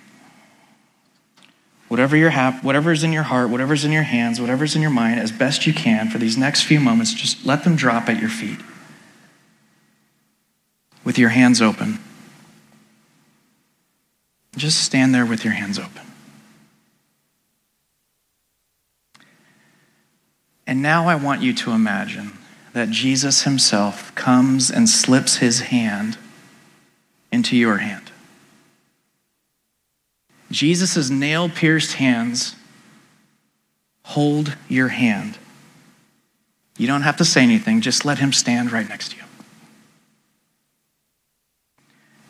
Whatever 1.88 2.18
your 2.18 2.32
hap- 2.32 2.64
whatever's 2.64 3.04
in 3.04 3.14
your 3.14 3.24
heart, 3.24 3.50
whatever's 3.50 3.86
in 3.86 3.92
your 3.92 4.04
hands, 4.04 4.42
whatever's 4.42 4.76
in 4.76 4.82
your 4.82 4.92
mind, 4.92 5.20
as 5.20 5.32
best 5.32 5.68
you 5.68 5.74
can 5.74 6.10
for 6.10 6.18
these 6.18 6.36
next 6.38 6.64
few 6.64 6.80
moments, 6.80 7.14
just 7.14 7.46
let 7.46 7.64
them 7.64 7.76
drop 7.76 8.10
at 8.10 8.20
your 8.20 8.30
feet 8.30 8.60
with 11.06 11.18
your 11.18 11.30
hands 11.30 11.62
open. 11.62 12.00
Just 14.58 14.84
stand 14.84 15.16
there 15.16 15.26
with 15.26 15.46
your 15.46 15.54
hands 15.54 15.80
open. 15.80 16.02
And 20.68 20.82
now 20.82 21.08
I 21.08 21.16
want 21.16 21.42
you 21.42 21.54
to 21.54 21.72
imagine 21.72 22.34
that 22.74 22.90
Jesus 22.90 23.44
himself 23.44 24.14
comes 24.16 24.70
and 24.70 24.90
slips 24.90 25.38
his 25.38 25.62
hand 25.62 26.18
into 27.32 27.56
your 27.56 27.78
hand. 27.78 28.12
Jesus' 30.52 31.10
nail 31.10 31.50
pierced 31.50 31.94
hands 31.94 32.56
hold 34.04 34.56
your 34.70 34.90
hand. 34.90 35.38
You 36.78 36.88
don't 36.88 37.02
have 37.02 37.18
to 37.18 37.26
say 37.26 37.42
anything, 37.42 37.82
just 37.82 38.06
let 38.06 38.20
him 38.20 38.32
stand 38.32 38.72
right 38.72 38.88
next 38.88 39.12
to 39.12 39.18
you. 39.18 39.25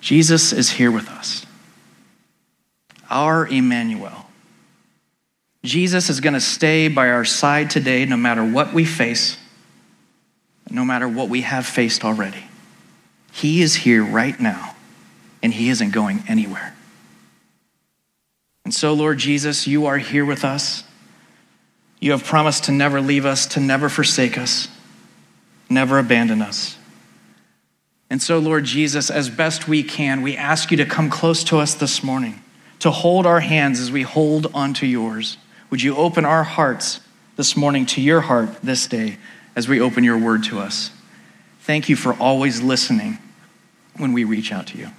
Jesus 0.05 0.53
is 0.53 0.69
here 0.69 0.91
with 0.91 1.09
us, 1.09 1.47
our 3.09 3.47
Emmanuel. 3.47 4.27
Jesus 5.63 6.11
is 6.11 6.19
going 6.19 6.35
to 6.35 6.39
stay 6.39 6.89
by 6.89 7.09
our 7.09 7.25
side 7.25 7.71
today 7.71 8.05
no 8.05 8.15
matter 8.15 8.45
what 8.45 8.71
we 8.71 8.85
face, 8.85 9.35
no 10.69 10.85
matter 10.85 11.07
what 11.07 11.27
we 11.27 11.41
have 11.41 11.65
faced 11.65 12.05
already. 12.05 12.43
He 13.31 13.63
is 13.63 13.73
here 13.73 14.03
right 14.03 14.39
now, 14.39 14.75
and 15.41 15.51
He 15.51 15.69
isn't 15.69 15.89
going 15.89 16.23
anywhere. 16.27 16.75
And 18.63 18.71
so, 18.71 18.93
Lord 18.93 19.17
Jesus, 19.17 19.65
you 19.65 19.87
are 19.87 19.97
here 19.97 20.23
with 20.23 20.45
us. 20.45 20.83
You 21.99 22.11
have 22.11 22.23
promised 22.23 22.65
to 22.65 22.71
never 22.71 23.01
leave 23.01 23.25
us, 23.25 23.47
to 23.47 23.59
never 23.59 23.89
forsake 23.89 24.37
us, 24.37 24.67
never 25.67 25.97
abandon 25.97 26.43
us. 26.43 26.74
And 28.09 28.21
so, 28.21 28.37
Lord 28.37 28.65
Jesus, 28.65 29.09
as 29.09 29.29
best 29.29 29.67
we 29.67 29.83
can, 29.83 30.21
we 30.21 30.37
ask 30.37 30.71
you 30.71 30.77
to 30.77 30.85
come 30.85 31.09
close 31.09 31.43
to 31.45 31.57
us 31.57 31.73
this 31.73 32.03
morning, 32.03 32.41
to 32.79 32.91
hold 32.91 33.25
our 33.25 33.39
hands 33.39 33.79
as 33.79 33.91
we 33.91 34.03
hold 34.03 34.47
onto 34.53 34.85
yours. 34.85 35.37
Would 35.69 35.81
you 35.81 35.95
open 35.95 36.23
our 36.23 36.43
hearts 36.43 36.99
this 37.35 37.57
morning 37.57 37.85
to 37.87 38.01
your 38.01 38.21
heart 38.21 38.61
this 38.61 38.85
day 38.87 39.17
as 39.55 39.67
we 39.67 39.81
open 39.81 40.03
your 40.03 40.17
word 40.17 40.43
to 40.45 40.59
us? 40.59 40.91
Thank 41.61 41.89
you 41.89 41.95
for 41.95 42.13
always 42.13 42.61
listening 42.61 43.17
when 43.97 44.13
we 44.13 44.23
reach 44.23 44.51
out 44.51 44.67
to 44.67 44.77
you. 44.77 44.89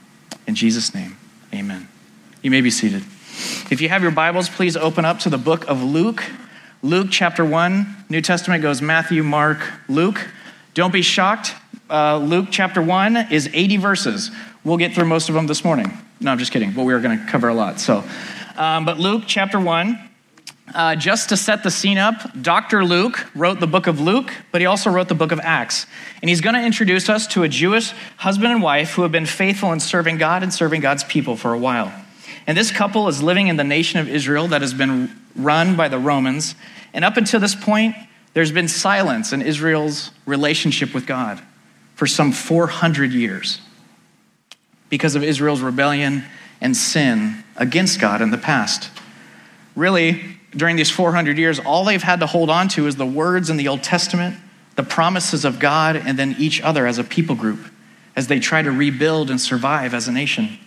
In 0.47 0.57
Jesus' 0.57 0.95
name, 0.95 1.17
amen. 1.55 1.89
You 2.43 2.51
may 2.51 2.61
be 2.61 2.71
seated. 2.71 3.05
If 3.71 3.81
you 3.81 3.89
have 3.89 4.03
your 4.03 4.11
Bibles, 4.11 4.49
please 4.49 4.77
open 4.77 5.05
up 5.05 5.21
to 5.21 5.31
the 5.31 5.39
book 5.39 5.65
of 5.69 5.83
Luke. 5.83 6.25
Luke 6.83 7.09
chapter 7.11 7.45
1, 7.45 8.05
New 8.09 8.21
Testament 8.21 8.63
goes 8.63 8.83
Matthew, 8.83 9.23
Mark, 9.23 9.59
Luke. 9.89 10.29
Don't 10.75 10.93
be 10.93 11.03
shocked 11.03 11.55
uh, 11.89 12.19
Luke 12.19 12.49
chapter 12.51 12.83
1 12.83 13.31
is 13.31 13.49
80 13.53 13.77
verses. 13.77 14.31
We'll 14.65 14.77
get 14.77 14.95
through 14.95 15.05
most 15.05 15.29
of 15.29 15.35
them 15.35 15.47
this 15.47 15.65
morning. 15.65 15.97
No, 16.21 16.33
I'm 16.33 16.39
just 16.39 16.53
kidding, 16.53 16.73
but 16.73 16.85
we 16.85 16.93
are 16.93 17.01
going 17.01 17.19
to 17.19 17.27
cover 17.27 17.49
a 17.49 17.55
lot. 17.55 17.79
So, 17.79 18.03
um, 18.57 18.85
but 18.85 18.99
Luke 18.99 19.25
chapter 19.27 19.61
1, 19.61 19.99
uh, 20.75 20.97
just 20.97 21.29
to 21.29 21.37
set 21.37 21.63
the 21.63 21.71
scene 21.71 21.99
up, 21.99 22.43
Dr. 22.43 22.85
Luke 22.85 23.27
wrote 23.37 23.61
the 23.61 23.69
book 23.69 23.87
of 23.87 24.01
Luke, 24.01 24.33
but 24.51 24.61
he 24.61 24.67
also 24.67 24.91
wrote 24.91 25.09
the 25.09 25.15
book 25.15 25.31
of 25.31 25.39
Acts. 25.41 25.87
And 26.21 26.29
he's 26.29 26.41
going 26.41 26.55
to 26.55 26.65
introduce 26.65 27.09
us 27.09 27.27
to 27.29 27.45
a 27.45 27.49
Jewish 27.49 27.93
husband 28.17 28.53
and 28.53 28.63
wife 28.63 28.95
who 28.95 29.03
have 29.03 29.13
been 29.13 29.27
faithful 29.27 29.73
in 29.73 29.79
serving 29.79 30.19
God 30.19 30.43
and 30.43 30.53
serving 30.53 30.81
God's 30.81 31.05
people 31.05 31.37
for 31.37 31.53
a 31.53 31.59
while. 31.59 31.93
And 32.49 32.59
this 32.59 32.71
couple 32.73 33.07
is 33.09 33.23
living 33.23 33.49
in 33.49 33.57
the 33.57 33.65
nation 33.65 34.01
of 34.01 34.09
Israel 34.09 34.49
that 34.49 34.61
has 34.61 34.75
been 34.75 35.11
run 35.37 35.77
by 35.77 35.89
the 35.89 35.99
Romans. 35.99 36.57
And 36.93 37.05
up 37.05 37.17
until 37.17 37.39
this 37.39 37.55
point, 37.55 37.95
there's 38.35 38.53
been 38.53 38.69
silence 38.69 39.33
in 39.33 39.43
Israel's 39.43 40.11
relationship 40.27 40.93
with 40.93 41.07
God 41.07 41.41
for 41.97 42.07
some 42.07 42.31
400 42.31 43.13
years 43.13 43.61
because 44.89 45.17
of 45.17 45.25
Israel's 45.25 45.63
rebellion 45.63 46.23
and 46.61 46.77
sin 46.77 47.43
against 47.57 48.01
God 48.01 48.23
in 48.23 48.31
the 48.31 48.39
past. 48.39 48.91
Really, 49.75 50.39
during 50.53 50.77
these 50.77 50.91
400 50.91 51.37
years, 51.37 51.59
all 51.59 51.85
they've 51.85 52.03
had 52.03 52.21
to 52.21 52.27
hold 52.27 52.49
on 52.49 52.69
to 52.69 52.87
is 52.87 52.97
the 52.97 53.07
words 53.07 53.51
in 53.51 53.57
the 53.57 53.69
Old 53.69 53.83
Testament, 53.83 54.37
the 54.77 54.83
promises 54.83 55.45
of 55.45 55.59
God, 55.59 55.97
and 55.97 56.19
then 56.19 56.37
each 56.39 56.61
other 56.61 56.87
as 56.87 56.99
a 56.99 57.05
people 57.05 57.35
group 57.35 57.59
as 58.15 58.29
they 58.29 58.41
try 58.41 58.63
to 58.63 58.71
rebuild 58.71 59.31
and 59.31 59.41
survive 59.41 59.93
as 59.93 60.09
a 60.09 60.13
nation. 60.13 60.59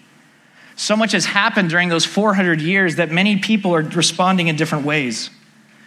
So 0.75 0.95
much 0.95 1.11
has 1.11 1.25
happened 1.25 1.69
during 1.69 1.89
those 1.89 2.05
400 2.05 2.61
years 2.61 2.95
that 2.95 3.11
many 3.11 3.37
people 3.37 3.75
are 3.75 3.81
responding 3.81 4.47
in 4.47 4.55
different 4.55 4.85
ways. 4.85 5.29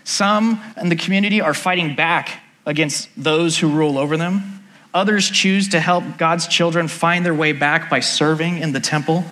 Some 0.04 0.60
in 0.80 0.88
the 0.88 0.96
community 0.96 1.40
are 1.40 1.54
fighting 1.54 1.94
back 1.94 2.40
against 2.66 3.08
those 3.16 3.58
who 3.58 3.68
rule 3.68 3.98
over 3.98 4.16
them. 4.16 4.61
Others 4.94 5.30
choose 5.30 5.68
to 5.70 5.80
help 5.80 6.18
God's 6.18 6.46
children 6.46 6.88
find 6.88 7.24
their 7.24 7.34
way 7.34 7.52
back 7.52 7.88
by 7.88 8.00
serving 8.00 8.58
in 8.58 8.72
the 8.72 8.80
temple. 8.80 9.24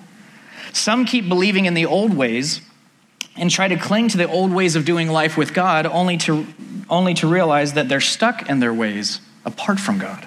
Some 0.72 1.04
keep 1.04 1.28
believing 1.28 1.66
in 1.66 1.74
the 1.74 1.86
old 1.86 2.14
ways 2.14 2.62
and 3.36 3.50
try 3.50 3.68
to 3.68 3.76
cling 3.76 4.08
to 4.08 4.16
the 4.16 4.28
old 4.28 4.52
ways 4.52 4.76
of 4.76 4.84
doing 4.84 5.08
life 5.08 5.36
with 5.36 5.52
God 5.52 5.86
only 5.86 6.16
to, 6.18 6.46
only 6.88 7.14
to 7.14 7.26
realize 7.26 7.74
that 7.74 7.88
they're 7.88 8.00
stuck 8.00 8.48
in 8.48 8.60
their 8.60 8.72
ways 8.72 9.20
apart 9.44 9.78
from 9.78 9.98
God. 9.98 10.26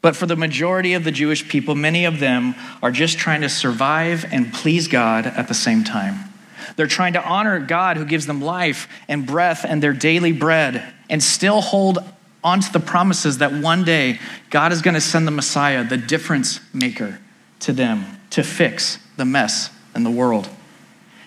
But 0.00 0.16
for 0.16 0.26
the 0.26 0.36
majority 0.36 0.94
of 0.94 1.04
the 1.04 1.10
Jewish 1.10 1.48
people, 1.48 1.74
many 1.74 2.04
of 2.04 2.20
them 2.20 2.54
are 2.82 2.90
just 2.90 3.18
trying 3.18 3.40
to 3.40 3.48
survive 3.48 4.24
and 4.30 4.52
please 4.52 4.86
God 4.86 5.26
at 5.26 5.48
the 5.48 5.54
same 5.54 5.82
time. 5.82 6.32
They're 6.76 6.86
trying 6.86 7.14
to 7.14 7.24
honor 7.24 7.58
God 7.58 7.96
who 7.96 8.04
gives 8.04 8.26
them 8.26 8.40
life 8.40 8.88
and 9.08 9.26
breath 9.26 9.64
and 9.64 9.82
their 9.82 9.92
daily 9.92 10.32
bread 10.32 10.84
and 11.10 11.22
still 11.22 11.60
hold 11.60 11.98
onto 12.42 12.70
the 12.70 12.80
promises 12.80 13.38
that 13.38 13.52
one 13.52 13.84
day 13.84 14.18
God 14.50 14.72
is 14.72 14.82
going 14.82 14.94
to 14.94 15.00
send 15.00 15.26
the 15.26 15.32
Messiah, 15.32 15.84
the 15.84 15.96
difference 15.96 16.60
maker, 16.72 17.18
to 17.60 17.72
them 17.72 18.18
to 18.30 18.42
fix 18.42 18.98
the 19.16 19.24
mess 19.24 19.70
in 19.94 20.04
the 20.04 20.10
world. 20.10 20.48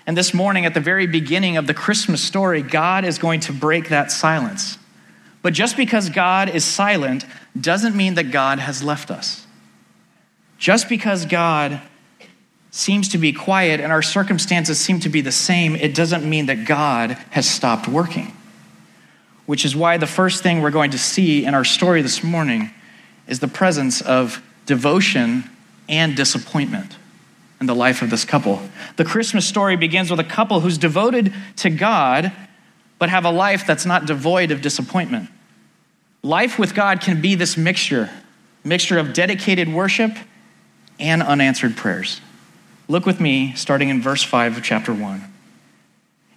And 0.07 0.17
this 0.17 0.33
morning, 0.33 0.65
at 0.65 0.73
the 0.73 0.79
very 0.79 1.07
beginning 1.07 1.57
of 1.57 1.67
the 1.67 1.73
Christmas 1.73 2.23
story, 2.23 2.61
God 2.61 3.05
is 3.05 3.17
going 3.17 3.41
to 3.41 3.53
break 3.53 3.89
that 3.89 4.11
silence. 4.11 4.77
But 5.41 5.53
just 5.53 5.77
because 5.77 6.09
God 6.09 6.49
is 6.49 6.63
silent 6.63 7.25
doesn't 7.59 7.95
mean 7.95 8.15
that 8.15 8.31
God 8.31 8.59
has 8.59 8.83
left 8.83 9.11
us. 9.11 9.45
Just 10.57 10.87
because 10.87 11.25
God 11.25 11.81
seems 12.69 13.09
to 13.09 13.17
be 13.17 13.33
quiet 13.33 13.79
and 13.79 13.91
our 13.91 14.01
circumstances 14.01 14.79
seem 14.79 14.99
to 15.01 15.09
be 15.09 15.21
the 15.21 15.31
same, 15.31 15.75
it 15.75 15.93
doesn't 15.93 16.27
mean 16.27 16.45
that 16.45 16.65
God 16.65 17.11
has 17.31 17.49
stopped 17.49 17.87
working. 17.87 18.33
Which 19.45 19.65
is 19.65 19.75
why 19.75 19.97
the 19.97 20.07
first 20.07 20.43
thing 20.43 20.61
we're 20.61 20.71
going 20.71 20.91
to 20.91 20.97
see 20.97 21.45
in 21.45 21.53
our 21.53 21.65
story 21.65 22.01
this 22.01 22.23
morning 22.23 22.71
is 23.27 23.39
the 23.39 23.47
presence 23.47 24.01
of 24.01 24.41
devotion 24.65 25.49
and 25.89 26.15
disappointment 26.15 26.97
in 27.59 27.67
the 27.67 27.75
life 27.75 28.01
of 28.01 28.09
this 28.09 28.25
couple. 28.25 28.61
The 28.97 29.05
Christmas 29.05 29.45
story 29.45 29.75
begins 29.75 30.09
with 30.09 30.19
a 30.19 30.25
couple 30.25 30.59
who's 30.61 30.77
devoted 30.77 31.33
to 31.57 31.69
God, 31.69 32.31
but 32.97 33.09
have 33.09 33.25
a 33.25 33.31
life 33.31 33.67
that's 33.67 33.85
not 33.85 34.05
devoid 34.05 34.51
of 34.51 34.61
disappointment. 34.61 35.29
Life 36.23 36.59
with 36.59 36.73
God 36.75 37.01
can 37.01 37.21
be 37.21 37.35
this 37.35 37.57
mixture 37.57 38.09
mixture 38.63 38.99
of 38.99 39.11
dedicated 39.13 39.73
worship 39.73 40.11
and 40.99 41.23
unanswered 41.23 41.75
prayers. 41.75 42.21
Look 42.87 43.05
with 43.05 43.19
me, 43.19 43.53
starting 43.55 43.89
in 43.89 44.01
verse 44.01 44.23
5 44.23 44.57
of 44.57 44.63
chapter 44.63 44.93
1. 44.93 45.30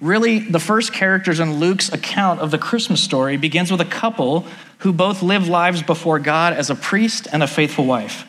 Really, 0.00 0.38
the 0.38 0.60
first 0.60 0.92
characters 0.92 1.40
in 1.40 1.58
Luke's 1.58 1.92
account 1.92 2.40
of 2.40 2.50
the 2.50 2.58
Christmas 2.58 3.02
story 3.02 3.36
begins 3.36 3.70
with 3.70 3.80
a 3.80 3.84
couple 3.84 4.46
who 4.78 4.92
both 4.92 5.22
live 5.22 5.48
lives 5.48 5.82
before 5.82 6.18
God 6.18 6.52
as 6.52 6.70
a 6.70 6.74
priest 6.74 7.26
and 7.32 7.42
a 7.42 7.48
faithful 7.48 7.84
wife. 7.84 8.26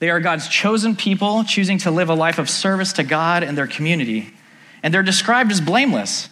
They 0.00 0.10
are 0.10 0.18
God's 0.18 0.48
chosen 0.48 0.96
people, 0.96 1.44
choosing 1.44 1.78
to 1.78 1.90
live 1.92 2.08
a 2.08 2.14
life 2.14 2.38
of 2.38 2.50
service 2.50 2.92
to 2.94 3.04
God 3.04 3.44
and 3.44 3.56
their 3.56 3.68
community. 3.68 4.34
And 4.82 4.92
they're 4.92 5.04
described 5.04 5.52
as 5.52 5.60
blameless 5.60 6.28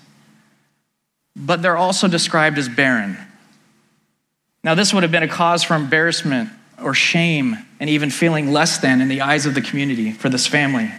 but 1.37 1.63
they're 1.63 1.77
also 1.77 2.09
described 2.09 2.59
as 2.59 2.69
barren. 2.69 3.17
Now, 4.63 4.75
this 4.75 4.93
would 4.93 5.03
have 5.03 5.13
been 5.13 5.23
a 5.23 5.29
cause 5.29 5.63
for 5.63 5.75
embarrassment 5.75 6.51
or 6.83 6.95
shame 6.95 7.57
and 7.79 7.89
even 7.89 8.11
feeling 8.11 8.53
less 8.53 8.79
than 8.79 9.01
in 9.01 9.09
the 9.09 9.23
eyes 9.23 9.47
of 9.47 9.55
the 9.55 9.63
community 9.63 10.13
for 10.13 10.29
this 10.29 10.47
family. 10.47 10.91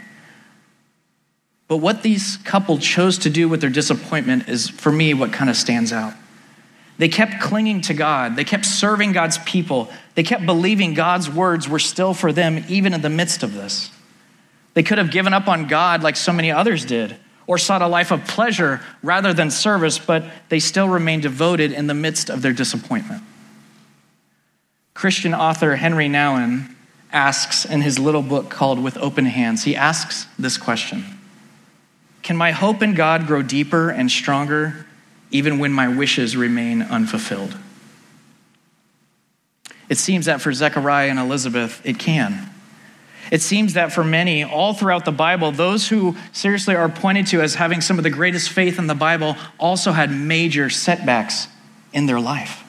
But 1.72 1.78
what 1.78 2.04
these 2.04 2.36
couple 2.44 2.80
chose 2.80 3.18
to 3.20 3.30
do 3.30 3.48
with 3.48 3.62
their 3.62 3.70
disappointment 3.70 4.50
is, 4.50 4.68
for 4.68 4.92
me, 4.92 5.14
what 5.14 5.32
kind 5.32 5.50
of 5.50 5.56
stands 5.56 5.94
out. 5.94 6.14
They 6.98 7.08
kept 7.08 7.40
clinging 7.40 7.80
to 7.84 7.94
God. 7.94 8.36
They 8.36 8.44
kept 8.44 8.66
serving 8.66 9.14
God's 9.14 9.38
people. 9.38 9.90
They 10.16 10.24
kept 10.24 10.46
believing 10.46 10.94
God's 10.94 11.30
words 11.30 11.70
were 11.70 11.80
still 11.80 12.14
for 12.14 12.34
them, 12.34 12.66
even 12.68 12.94
in 12.94 13.00
the 13.00 13.10
midst 13.10 13.42
of 13.42 13.54
this. 13.54 13.90
They 14.74 14.84
could 14.84 14.98
have 14.98 15.12
given 15.12 15.32
up 15.32 15.48
on 15.48 15.68
God 15.68 16.04
like 16.04 16.18
so 16.18 16.34
many 16.34 16.52
others 16.52 16.84
did 16.84 17.16
or 17.48 17.58
sought 17.58 17.82
a 17.82 17.88
life 17.88 18.12
of 18.12 18.28
pleasure 18.28 18.82
rather 19.02 19.34
than 19.34 19.50
service, 19.50 19.98
but 19.98 20.26
they 20.50 20.60
still 20.60 20.90
remained 20.90 21.22
devoted 21.22 21.72
in 21.72 21.88
the 21.88 21.94
midst 21.94 22.30
of 22.30 22.42
their 22.42 22.52
disappointment. 22.52 23.24
Christian 24.94 25.34
author 25.34 25.78
Henri 25.78 26.10
Nouwen 26.10 26.76
asks 27.14 27.64
in 27.64 27.80
his 27.80 27.98
little 27.98 28.24
book 28.24 28.50
called 28.50 28.84
With 28.84 28.98
Open 28.98 29.24
Hands, 29.24 29.64
he 29.64 29.74
asks 29.74 30.28
this 30.38 30.58
question 30.58 31.20
Can 32.24 32.38
my 32.38 32.52
hope 32.52 32.82
in 32.82 32.94
God 32.94 33.28
grow 33.28 33.42
deeper 33.42 33.90
and 33.90 34.10
stronger 34.10 34.86
even 35.32 35.60
when 35.60 35.72
my 35.72 35.88
wishes 35.88 36.38
remain 36.38 36.82
unfulfilled? 36.82 37.58
It 39.90 39.98
seems 39.98 40.26
that 40.28 40.42
for 40.42 40.54
Zechariah 40.54 41.10
and 41.10 41.20
Elizabeth, 41.20 41.82
it 41.84 42.00
can. 42.00 42.50
It 43.32 43.42
seems 43.42 43.74
that 43.74 43.94
for 43.94 44.04
many, 44.04 44.44
all 44.44 44.74
throughout 44.74 45.06
the 45.06 45.12
Bible, 45.12 45.52
those 45.52 45.88
who 45.88 46.16
seriously 46.32 46.76
are 46.76 46.90
pointed 46.90 47.28
to 47.28 47.42
as 47.42 47.56
having 47.56 47.82
some 47.82 47.98
of 47.98 48.04
the 48.04 48.10
greatest 48.10 48.50
faith 48.50 48.78
in 48.78 48.88
the 48.88 48.96
Bible 48.96 49.36
also 49.58 49.92
had 49.92 50.12
major 50.12 50.70
setbacks 50.70 51.48
in 51.94 52.06
their 52.06 52.20
life. 52.20 52.64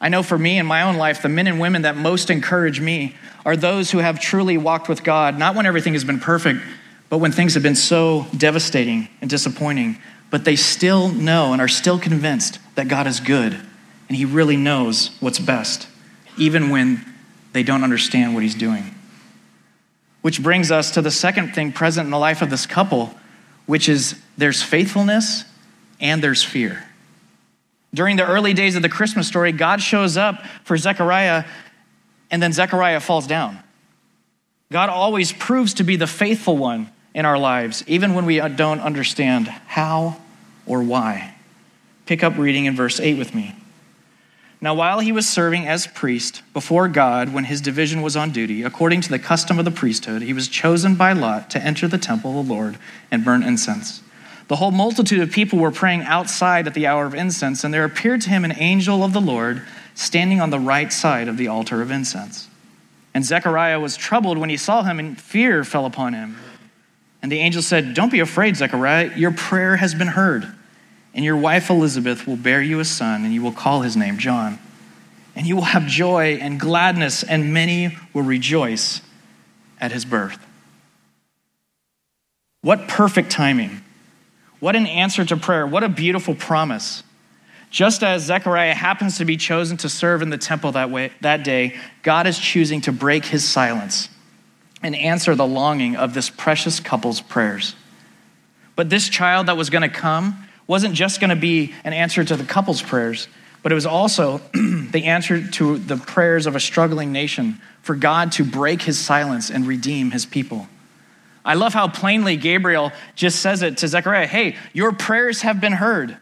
I 0.00 0.08
know 0.08 0.22
for 0.22 0.38
me 0.38 0.58
in 0.58 0.66
my 0.66 0.82
own 0.82 0.96
life, 0.96 1.22
the 1.22 1.28
men 1.28 1.46
and 1.46 1.58
women 1.58 1.82
that 1.82 1.96
most 1.96 2.28
encourage 2.28 2.80
me 2.80 3.14
are 3.46 3.56
those 3.56 3.90
who 3.90 3.98
have 3.98 4.20
truly 4.20 4.58
walked 4.58 4.88
with 4.88 5.02
God, 5.02 5.38
not 5.38 5.54
when 5.54 5.66
everything 5.66 5.94
has 5.94 6.04
been 6.04 6.20
perfect, 6.20 6.60
but 7.08 7.18
when 7.18 7.32
things 7.32 7.54
have 7.54 7.62
been 7.62 7.76
so 7.76 8.26
devastating 8.36 9.08
and 9.20 9.30
disappointing, 9.30 9.98
but 10.30 10.44
they 10.44 10.56
still 10.56 11.08
know 11.08 11.52
and 11.52 11.62
are 11.62 11.68
still 11.68 11.98
convinced 11.98 12.58
that 12.74 12.88
God 12.88 13.06
is 13.06 13.20
good 13.20 13.52
and 14.08 14.16
He 14.16 14.24
really 14.24 14.56
knows 14.56 15.10
what's 15.20 15.38
best, 15.38 15.88
even 16.36 16.70
when 16.70 17.04
they 17.52 17.62
don't 17.62 17.84
understand 17.84 18.34
what 18.34 18.42
He's 18.42 18.54
doing. 18.54 18.94
Which 20.22 20.42
brings 20.42 20.70
us 20.70 20.90
to 20.92 21.02
the 21.02 21.10
second 21.10 21.54
thing 21.54 21.72
present 21.72 22.06
in 22.06 22.10
the 22.10 22.18
life 22.18 22.42
of 22.42 22.50
this 22.50 22.66
couple, 22.66 23.14
which 23.66 23.88
is 23.88 24.20
there's 24.36 24.62
faithfulness 24.62 25.44
and 26.00 26.22
there's 26.22 26.42
fear. 26.42 26.84
During 27.94 28.16
the 28.16 28.26
early 28.26 28.52
days 28.52 28.74
of 28.76 28.82
the 28.82 28.88
Christmas 28.88 29.28
story, 29.28 29.52
God 29.52 29.80
shows 29.80 30.16
up 30.16 30.44
for 30.64 30.76
Zechariah, 30.76 31.44
and 32.30 32.42
then 32.42 32.52
Zechariah 32.52 33.00
falls 33.00 33.26
down. 33.26 33.62
God 34.72 34.90
always 34.90 35.32
proves 35.32 35.74
to 35.74 35.84
be 35.84 35.94
the 35.94 36.08
faithful 36.08 36.56
one 36.56 36.90
in 37.16 37.24
our 37.24 37.38
lives, 37.38 37.82
even 37.86 38.12
when 38.14 38.26
we 38.26 38.36
don't 38.50 38.80
understand 38.80 39.48
how 39.48 40.18
or 40.66 40.82
why. 40.82 41.34
Pick 42.04 42.22
up 42.22 42.36
reading 42.36 42.66
in 42.66 42.76
verse 42.76 43.00
8 43.00 43.16
with 43.16 43.34
me. 43.34 43.56
Now, 44.60 44.74
while 44.74 45.00
he 45.00 45.12
was 45.12 45.26
serving 45.26 45.66
as 45.66 45.86
priest 45.86 46.42
before 46.52 46.88
God 46.88 47.32
when 47.32 47.44
his 47.44 47.62
division 47.62 48.02
was 48.02 48.16
on 48.16 48.32
duty, 48.32 48.62
according 48.62 49.00
to 49.00 49.08
the 49.08 49.18
custom 49.18 49.58
of 49.58 49.64
the 49.64 49.70
priesthood, 49.70 50.22
he 50.22 50.34
was 50.34 50.46
chosen 50.46 50.94
by 50.94 51.14
lot 51.14 51.48
to 51.50 51.62
enter 51.62 51.88
the 51.88 51.98
temple 51.98 52.38
of 52.38 52.46
the 52.46 52.52
Lord 52.52 52.76
and 53.10 53.24
burn 53.24 53.42
incense. 53.42 54.02
The 54.48 54.56
whole 54.56 54.70
multitude 54.70 55.20
of 55.20 55.32
people 55.32 55.58
were 55.58 55.70
praying 55.70 56.02
outside 56.02 56.66
at 56.66 56.74
the 56.74 56.86
hour 56.86 57.06
of 57.06 57.14
incense, 57.14 57.64
and 57.64 57.72
there 57.72 57.84
appeared 57.84 58.20
to 58.22 58.30
him 58.30 58.44
an 58.44 58.54
angel 58.58 59.02
of 59.02 59.14
the 59.14 59.20
Lord 59.20 59.62
standing 59.94 60.40
on 60.40 60.50
the 60.50 60.60
right 60.60 60.92
side 60.92 61.28
of 61.28 61.38
the 61.38 61.48
altar 61.48 61.80
of 61.80 61.90
incense. 61.90 62.48
And 63.14 63.24
Zechariah 63.24 63.80
was 63.80 63.96
troubled 63.96 64.36
when 64.36 64.50
he 64.50 64.58
saw 64.58 64.82
him, 64.82 64.98
and 64.98 65.18
fear 65.18 65.64
fell 65.64 65.86
upon 65.86 66.12
him. 66.12 66.36
And 67.22 67.32
the 67.32 67.38
angel 67.38 67.62
said, 67.62 67.94
Don't 67.94 68.12
be 68.12 68.20
afraid, 68.20 68.56
Zechariah. 68.56 69.16
Your 69.16 69.32
prayer 69.32 69.76
has 69.76 69.94
been 69.94 70.08
heard, 70.08 70.46
and 71.14 71.24
your 71.24 71.36
wife 71.36 71.70
Elizabeth 71.70 72.26
will 72.26 72.36
bear 72.36 72.62
you 72.62 72.80
a 72.80 72.84
son, 72.84 73.24
and 73.24 73.32
you 73.32 73.42
will 73.42 73.52
call 73.52 73.80
his 73.80 73.96
name 73.96 74.18
John. 74.18 74.58
And 75.34 75.46
you 75.46 75.54
will 75.54 75.62
have 75.62 75.86
joy 75.86 76.38
and 76.40 76.58
gladness, 76.58 77.22
and 77.22 77.52
many 77.52 77.96
will 78.12 78.22
rejoice 78.22 79.02
at 79.80 79.92
his 79.92 80.04
birth. 80.04 80.38
What 82.62 82.88
perfect 82.88 83.30
timing! 83.30 83.82
What 84.60 84.74
an 84.74 84.86
answer 84.86 85.24
to 85.24 85.36
prayer! 85.36 85.66
What 85.66 85.84
a 85.84 85.88
beautiful 85.88 86.34
promise. 86.34 87.02
Just 87.70 88.02
as 88.02 88.22
Zechariah 88.22 88.74
happens 88.74 89.18
to 89.18 89.24
be 89.24 89.36
chosen 89.36 89.76
to 89.78 89.88
serve 89.88 90.22
in 90.22 90.30
the 90.30 90.38
temple 90.38 90.72
that, 90.72 90.90
way, 90.90 91.12
that 91.20 91.44
day, 91.44 91.76
God 92.02 92.26
is 92.26 92.38
choosing 92.38 92.80
to 92.82 92.92
break 92.92 93.24
his 93.24 93.46
silence 93.46 94.08
and 94.82 94.94
answer 94.94 95.34
the 95.34 95.46
longing 95.46 95.96
of 95.96 96.14
this 96.14 96.30
precious 96.30 96.80
couple's 96.80 97.20
prayers. 97.20 97.74
But 98.74 98.90
this 98.90 99.08
child 99.08 99.46
that 99.46 99.56
was 99.56 99.70
going 99.70 99.82
to 99.82 99.88
come 99.88 100.46
wasn't 100.66 100.94
just 100.94 101.20
going 101.20 101.30
to 101.30 101.36
be 101.36 101.74
an 101.84 101.92
answer 101.92 102.24
to 102.24 102.36
the 102.36 102.44
couple's 102.44 102.82
prayers, 102.82 103.28
but 103.62 103.72
it 103.72 103.74
was 103.74 103.86
also 103.86 104.38
the 104.52 105.04
answer 105.04 105.46
to 105.52 105.78
the 105.78 105.96
prayers 105.96 106.46
of 106.46 106.54
a 106.54 106.60
struggling 106.60 107.12
nation 107.12 107.60
for 107.82 107.94
God 107.94 108.32
to 108.32 108.44
break 108.44 108.82
his 108.82 108.98
silence 108.98 109.50
and 109.50 109.66
redeem 109.66 110.10
his 110.10 110.26
people. 110.26 110.68
I 111.44 111.54
love 111.54 111.72
how 111.72 111.86
plainly 111.86 112.36
Gabriel 112.36 112.92
just 113.14 113.40
says 113.40 113.62
it 113.62 113.78
to 113.78 113.88
Zechariah 113.88 114.26
hey, 114.26 114.56
your 114.72 114.92
prayers 114.92 115.42
have 115.42 115.60
been 115.60 115.72
heard. 115.72 116.16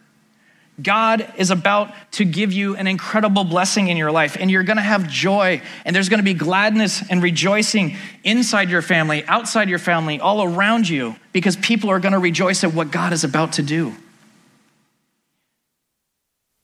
God 0.82 1.32
is 1.36 1.50
about 1.50 1.94
to 2.12 2.24
give 2.24 2.52
you 2.52 2.74
an 2.74 2.88
incredible 2.88 3.44
blessing 3.44 3.88
in 3.88 3.96
your 3.96 4.10
life, 4.10 4.36
and 4.38 4.50
you're 4.50 4.64
going 4.64 4.76
to 4.76 4.82
have 4.82 5.08
joy, 5.08 5.62
and 5.84 5.94
there's 5.94 6.08
going 6.08 6.18
to 6.18 6.24
be 6.24 6.34
gladness 6.34 7.02
and 7.08 7.22
rejoicing 7.22 7.96
inside 8.24 8.70
your 8.70 8.82
family, 8.82 9.24
outside 9.26 9.68
your 9.68 9.78
family, 9.78 10.18
all 10.18 10.42
around 10.42 10.88
you, 10.88 11.14
because 11.32 11.56
people 11.56 11.90
are 11.90 12.00
going 12.00 12.12
to 12.12 12.18
rejoice 12.18 12.64
at 12.64 12.74
what 12.74 12.90
God 12.90 13.12
is 13.12 13.22
about 13.22 13.52
to 13.54 13.62
do. 13.62 13.94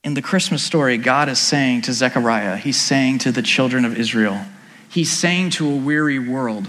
In 0.03 0.13
the 0.13 0.21
Christmas 0.21 0.61
story, 0.61 0.97
God 0.97 1.29
is 1.29 1.39
saying 1.39 1.83
to 1.83 1.93
Zechariah, 1.93 2.57
He's 2.57 2.81
saying 2.81 3.19
to 3.19 3.31
the 3.31 3.41
children 3.41 3.85
of 3.85 3.97
Israel, 3.97 4.45
He's 4.89 5.11
saying 5.11 5.51
to 5.51 5.71
a 5.71 5.75
weary 5.75 6.19
world, 6.19 6.67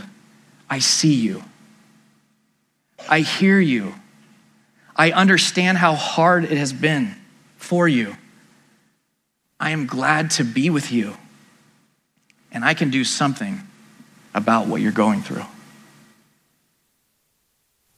I 0.71 0.79
see 0.79 1.15
you. 1.15 1.43
I 3.09 3.21
hear 3.21 3.59
you. 3.59 3.95
I 4.95 5.11
understand 5.11 5.79
how 5.79 5.95
hard 5.95 6.45
it 6.45 6.57
has 6.57 6.73
been 6.73 7.17
for 7.63 7.89
you. 7.89 8.17
I 9.59 9.71
am 9.71 9.87
glad 9.87 10.33
to 10.33 10.45
be 10.45 10.71
with 10.71 10.91
you. 10.91 11.17
And 12.51 12.65
I 12.65 12.75
can 12.75 12.91
do 12.91 13.05
something 13.05 13.61
about 14.35 14.67
what 14.67 14.81
you're 14.81 14.93
going 14.93 15.23
through. 15.23 15.45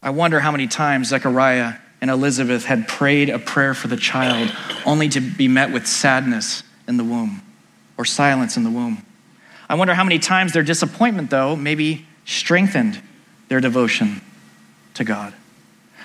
I 0.02 0.10
wonder 0.10 0.40
how 0.40 0.52
many 0.52 0.66
times 0.66 1.08
Zechariah 1.08 1.74
and 2.00 2.10
Elizabeth 2.10 2.66
had 2.66 2.86
prayed 2.86 3.30
a 3.30 3.38
prayer 3.38 3.72
for 3.72 3.88
the 3.88 3.96
child 3.96 4.52
only 4.84 5.08
to 5.08 5.20
be 5.20 5.48
met 5.48 5.72
with 5.72 5.86
sadness 5.86 6.62
in 6.86 6.98
the 6.98 7.04
womb 7.04 7.40
or 7.96 8.04
silence 8.04 8.56
in 8.56 8.64
the 8.64 8.70
womb. 8.70 9.04
I 9.68 9.74
wonder 9.74 9.94
how 9.94 10.04
many 10.04 10.18
times 10.18 10.52
their 10.52 10.62
disappointment, 10.62 11.30
though, 11.30 11.56
maybe 11.56 12.06
strengthened 12.26 13.00
their 13.48 13.60
devotion 13.60 14.20
to 14.94 15.04
God. 15.04 15.32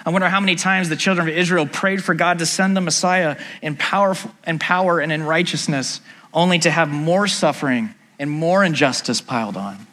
I 0.06 0.10
wonder 0.12 0.30
how 0.30 0.40
many 0.40 0.56
times 0.56 0.90
the 0.90 0.96
children 0.96 1.28
of 1.28 1.36
Israel 1.36 1.66
prayed 1.66 2.04
for 2.04 2.14
God 2.14 2.40
to 2.40 2.46
send 2.46 2.76
the 2.76 2.82
Messiah 2.82 3.38
in 3.62 3.76
power, 3.76 4.16
in 4.48 4.60
power 4.60 5.00
and 5.00 5.12
in 5.12 5.24
righteousness, 5.24 6.02
only 6.34 6.60
to 6.60 6.72
have 6.72 6.90
more 6.90 7.28
suffering 7.28 7.94
and 8.18 8.30
more 8.30 8.64
injustice 8.64 9.22
piled 9.22 9.58
on. 9.58 9.88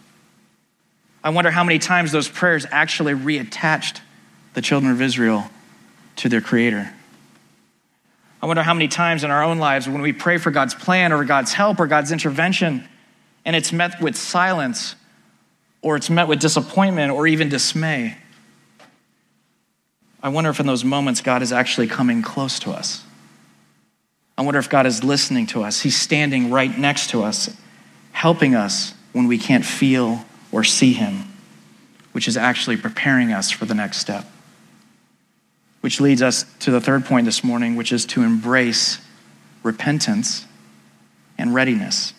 I 1.25 1.31
wonder 1.31 1.51
how 1.51 1.65
many 1.65 1.79
times 1.79 2.13
those 2.13 2.29
prayers 2.29 2.67
actually 2.71 3.15
reattached 3.15 4.01
the 4.55 4.63
children 4.63 4.93
of 4.93 5.03
Israel 5.03 5.51
to 6.17 6.29
their 6.29 6.41
Creator. 6.41 6.93
I 8.43 8.47
wonder 8.47 8.63
how 8.63 8.75
many 8.75 8.89
times 8.89 9.25
in 9.25 9.31
our 9.31 9.43
own 9.43 9.59
lives 9.59 9.89
when 9.89 10.03
we 10.03 10.13
pray 10.13 10.39
for 10.39 10.51
God's 10.51 10.75
plan 10.75 11.13
or 11.13 11.25
God's 11.25 11.53
help 11.53 11.81
or 11.81 11.87
God's 11.87 12.13
intervention 12.13 12.87
and 13.47 13.55
it's 13.55 13.73
met 13.73 14.01
with 14.03 14.17
silence 14.17 14.97
or 15.81 15.97
it's 15.97 16.11
met 16.11 16.27
with 16.27 16.41
disappointment 16.41 17.13
or 17.13 17.29
even 17.29 17.49
dismay. 17.49 18.17
I 20.27 20.29
wonder 20.29 20.51
if 20.51 20.59
in 20.59 20.67
those 20.67 20.83
moments 20.83 21.21
God 21.21 21.41
is 21.41 21.53
actually 21.53 21.87
coming 21.87 22.21
close 22.21 22.59
to 22.59 22.73
us. 22.73 23.05
I 24.37 24.43
wonder 24.43 24.59
if 24.59 24.69
God 24.69 24.85
is 24.85 25.05
listening 25.05 25.47
to 25.47 25.63
us. 25.63 25.83
He's 25.83 25.97
standing 25.97 26.51
right 26.51 26.77
next 26.77 27.11
to 27.11 27.23
us, 27.23 27.57
helping 28.11 28.57
us 28.57 28.93
when 29.13 29.29
we 29.29 29.39
can't 29.39 29.65
feel 29.65 30.25
or 30.51 30.65
see 30.65 30.93
Him, 30.93 31.33
which 32.11 32.27
is 32.27 32.37
actually 32.37 32.77
preparing 32.77 33.33
us 33.33 33.53
for 33.53 33.67
the 33.67 33.75
next 33.75 33.99
step. 33.99 34.27
Which 35.81 36.01
leads 36.01 36.23
us 36.23 36.45
to 36.59 36.73
the 36.73 36.81
third 36.81 37.05
point 37.05 37.25
this 37.25 37.45
morning, 37.45 37.77
which 37.77 37.93
is 37.93 38.05
to 38.07 38.25
embrace 38.25 38.99
repentance 39.63 40.45
and 41.39 41.55
readiness. 41.55 42.15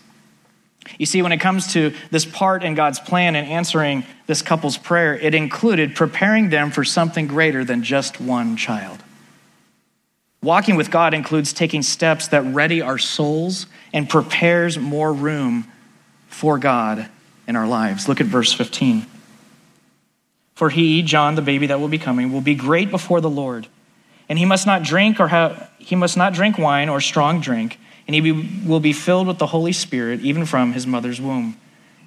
You 0.97 1.05
see, 1.05 1.21
when 1.21 1.31
it 1.31 1.39
comes 1.39 1.73
to 1.73 1.93
this 2.11 2.25
part 2.25 2.63
in 2.63 2.75
God's 2.75 2.99
plan 2.99 3.35
and 3.35 3.47
answering 3.47 4.05
this 4.25 4.41
couple's 4.41 4.77
prayer, 4.77 5.15
it 5.15 5.33
included 5.33 5.95
preparing 5.95 6.49
them 6.49 6.71
for 6.71 6.83
something 6.83 7.27
greater 7.27 7.63
than 7.63 7.83
just 7.83 8.19
one 8.19 8.57
child. 8.57 9.03
Walking 10.41 10.75
with 10.75 10.91
God 10.91 11.13
includes 11.13 11.51
taking 11.51 11.81
steps 11.81 12.27
that 12.29 12.43
ready 12.43 12.81
our 12.81 12.97
souls 12.97 13.65
and 13.93 14.09
prepares 14.09 14.77
more 14.77 15.11
room 15.11 15.65
for 16.27 16.57
God 16.57 17.09
in 17.47 17.55
our 17.55 17.67
lives. 17.67 18.07
Look 18.07 18.21
at 18.21 18.27
verse 18.27 18.53
15. 18.53 19.05
For 20.55 20.69
he, 20.69 21.01
John, 21.03 21.35
the 21.35 21.41
baby 21.41 21.67
that 21.67 21.79
will 21.79 21.87
be 21.87 21.99
coming, 21.99 22.31
will 22.31 22.41
be 22.41 22.55
great 22.55 22.91
before 22.91 23.21
the 23.21 23.29
Lord, 23.29 23.67
and 24.29 24.39
he 24.39 24.45
must 24.45 24.65
not 24.65 24.83
drink 24.83 25.19
or 25.19 25.27
have, 25.27 25.69
he 25.77 25.95
must 25.95 26.17
not 26.17 26.33
drink 26.33 26.57
wine 26.57 26.89
or 26.89 26.99
strong 26.99 27.39
drink 27.41 27.79
and 28.07 28.15
he 28.15 28.31
will 28.65 28.79
be 28.79 28.93
filled 28.93 29.27
with 29.27 29.37
the 29.37 29.47
Holy 29.47 29.73
Spirit 29.73 30.21
even 30.21 30.45
from 30.45 30.71
his 30.71 30.87
mother's 30.87 31.19
womb. 31.19 31.57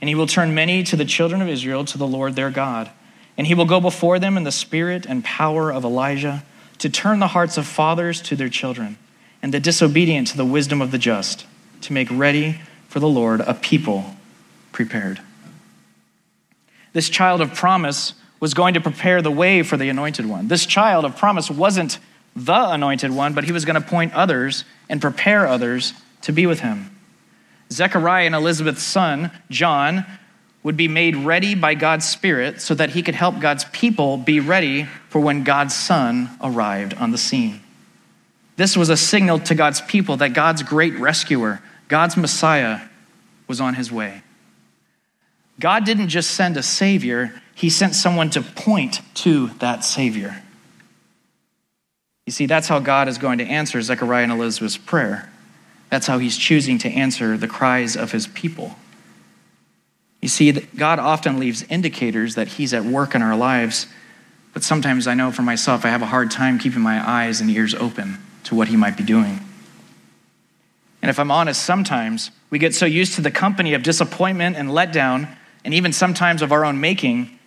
And 0.01 0.09
he 0.09 0.15
will 0.15 0.27
turn 0.27 0.55
many 0.55 0.83
to 0.85 0.97
the 0.97 1.05
children 1.05 1.43
of 1.43 1.49
Israel 1.49 1.85
to 1.85 1.99
the 1.99 2.07
Lord 2.07 2.35
their 2.35 2.51
God. 2.51 2.91
And 3.37 3.47
he 3.47 3.55
will 3.55 3.67
go 3.67 3.81
before 3.81 4.19
them 4.19 4.37
in 4.37 4.45
the 4.45 4.53
spirit 4.53 5.05
and 5.07 5.23
power 5.23 5.71
of 5.71 5.85
Elijah 5.85 6.43
to 6.79 6.89
turn 6.89 7.19
the 7.19 7.29
hearts 7.29 7.59
of 7.59 7.67
fathers 7.67 8.23
to 8.23 8.37
their 8.37 8.49
children 8.49 8.97
and 9.43 9.53
the 9.53 9.61
disobedient 9.61 10.29
to 10.29 10.37
the 10.37 10.45
wisdom 10.45 10.81
of 10.81 10.91
the 10.91 10.99
just, 10.99 11.47
to 11.83 11.93
make 11.93 12.09
ready 12.11 12.61
for 12.89 12.99
the 12.99 13.09
Lord 13.09 13.41
a 13.43 13.55
people 13.55 14.17
prepared. 14.73 15.21
This 16.93 17.09
child 17.09 17.41
of 17.41 17.55
promise 17.55 18.15
was 18.41 18.55
going 18.55 18.75
to 18.75 18.81
prepare 18.81 19.21
the 19.21 19.31
way 19.31 19.63
for 19.63 19.77
the 19.77 19.91
anointed 19.91 20.27
one. 20.27 20.49
This 20.49 20.65
child 20.65 21.05
of 21.05 21.17
promise 21.17 21.51
wasn't 21.51 21.99
the 22.37 22.71
anointed 22.71 23.11
one, 23.11 23.35
but 23.35 23.45
he 23.45 23.53
was 23.53 23.65
going 23.65 23.81
to 23.81 23.89
point 23.89 24.15
others 24.15 24.65
and 24.89 25.01
prepare 25.01 25.47
others 25.47 25.93
to 26.23 26.33
be 26.33 26.47
with 26.47 26.61
him. 26.61 26.97
Zechariah 27.73 28.27
and 28.27 28.35
Elizabeth's 28.35 28.83
son, 28.83 29.31
John, 29.51 30.05
would 30.63 30.77
be 30.77 30.89
made 30.89 31.17
ready 31.17 31.55
by 31.55 31.75
God's 31.75 32.07
Spirit 32.07 32.61
so 32.61 32.75
that 32.75 32.91
he 32.91 33.03
could 33.03 33.15
help 33.15 33.41
God's 33.41 33.65
people 33.67 34.17
be 34.17 34.41
ready 34.41 34.85
for 35.09 35.21
when 35.21 35.43
God's 35.43 35.75
Son 35.75 36.29
arrived 36.43 36.95
on 36.95 37.13
the 37.13 37.19
scene. 37.19 37.61
This 38.57 38.77
was 38.77 38.91
a 38.91 38.97
signal 38.97 39.39
to 39.41 39.55
God's 39.55 39.81
people 39.81 40.19
that 40.19 40.35
God's 40.35 40.63
great 40.63 40.95
rescuer, 40.99 41.63
God's 41.89 42.17
Messiah, 42.17 42.81
was 43.49 43.61
on 43.61 43.75
his 43.75 43.91
way. 43.91 44.23
God 45.59 45.85
didn't 45.85 46.09
just 46.09 46.33
send 46.33 46.57
a 46.57 46.63
Savior, 46.63 47.41
He 47.55 47.69
sent 47.69 47.95
someone 47.95 48.31
to 48.31 48.41
point 48.41 49.01
to 49.17 49.49
that 49.59 49.85
Savior. 49.85 50.43
You 52.31 52.33
see, 52.33 52.47
that's 52.47 52.69
how 52.69 52.79
God 52.79 53.09
is 53.09 53.19
going 53.19 53.39
to 53.39 53.45
answer 53.45 53.83
Zechariah 53.83 54.23
and 54.23 54.31
Elizabeth's 54.31 54.77
prayer. 54.77 55.29
That's 55.89 56.07
how 56.07 56.19
he's 56.19 56.37
choosing 56.37 56.79
to 56.79 56.89
answer 56.89 57.37
the 57.37 57.49
cries 57.49 57.97
of 57.97 58.13
his 58.13 58.29
people. 58.29 58.77
You 60.23 60.29
see, 60.29 60.53
God 60.53 61.01
often 61.01 61.41
leaves 61.41 61.65
indicators 61.65 62.37
that 62.37 62.47
he's 62.47 62.73
at 62.73 62.85
work 62.85 63.17
in 63.17 63.23
our 63.23 63.37
lives, 63.37 63.89
but 64.53 64.63
sometimes 64.63 65.09
I 65.09 65.15
know 65.15 65.33
for 65.33 65.43
myself 65.43 65.85
I 65.85 65.89
have 65.89 66.03
a 66.03 66.07
hard 66.07 66.31
time 66.31 66.61
keeping 66.61 66.83
my 66.83 67.05
eyes 67.05 67.41
and 67.41 67.51
ears 67.51 67.75
open 67.75 68.19
to 68.45 68.55
what 68.55 68.69
he 68.69 68.77
might 68.77 68.97
be 68.97 69.03
doing. 69.03 69.41
And 71.03 71.11
if 71.11 71.19
I'm 71.19 71.33
honest, 71.33 71.61
sometimes 71.61 72.31
we 72.49 72.61
get 72.61 72.77
so 72.77 72.87
used 72.87 73.17
to 73.17 73.23
the 73.23 73.33
company 73.33 73.75
of 73.75 73.83
disappointment 73.83 74.57
and 74.57 74.69
letdown, 74.69 75.37
and 75.65 75.75
even 75.75 75.93
sometimes 75.93 76.43
of 76.43 76.53
our 76.53 76.65
own 76.65 76.81
making, 76.81 77.41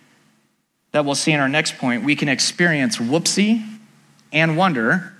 that 0.92 1.06
we'll 1.06 1.14
see 1.14 1.32
in 1.32 1.40
our 1.40 1.48
next 1.48 1.78
point, 1.78 2.04
we 2.04 2.14
can 2.14 2.28
experience 2.28 2.98
whoopsie 2.98 3.73
and 4.34 4.58
wonder 4.58 5.14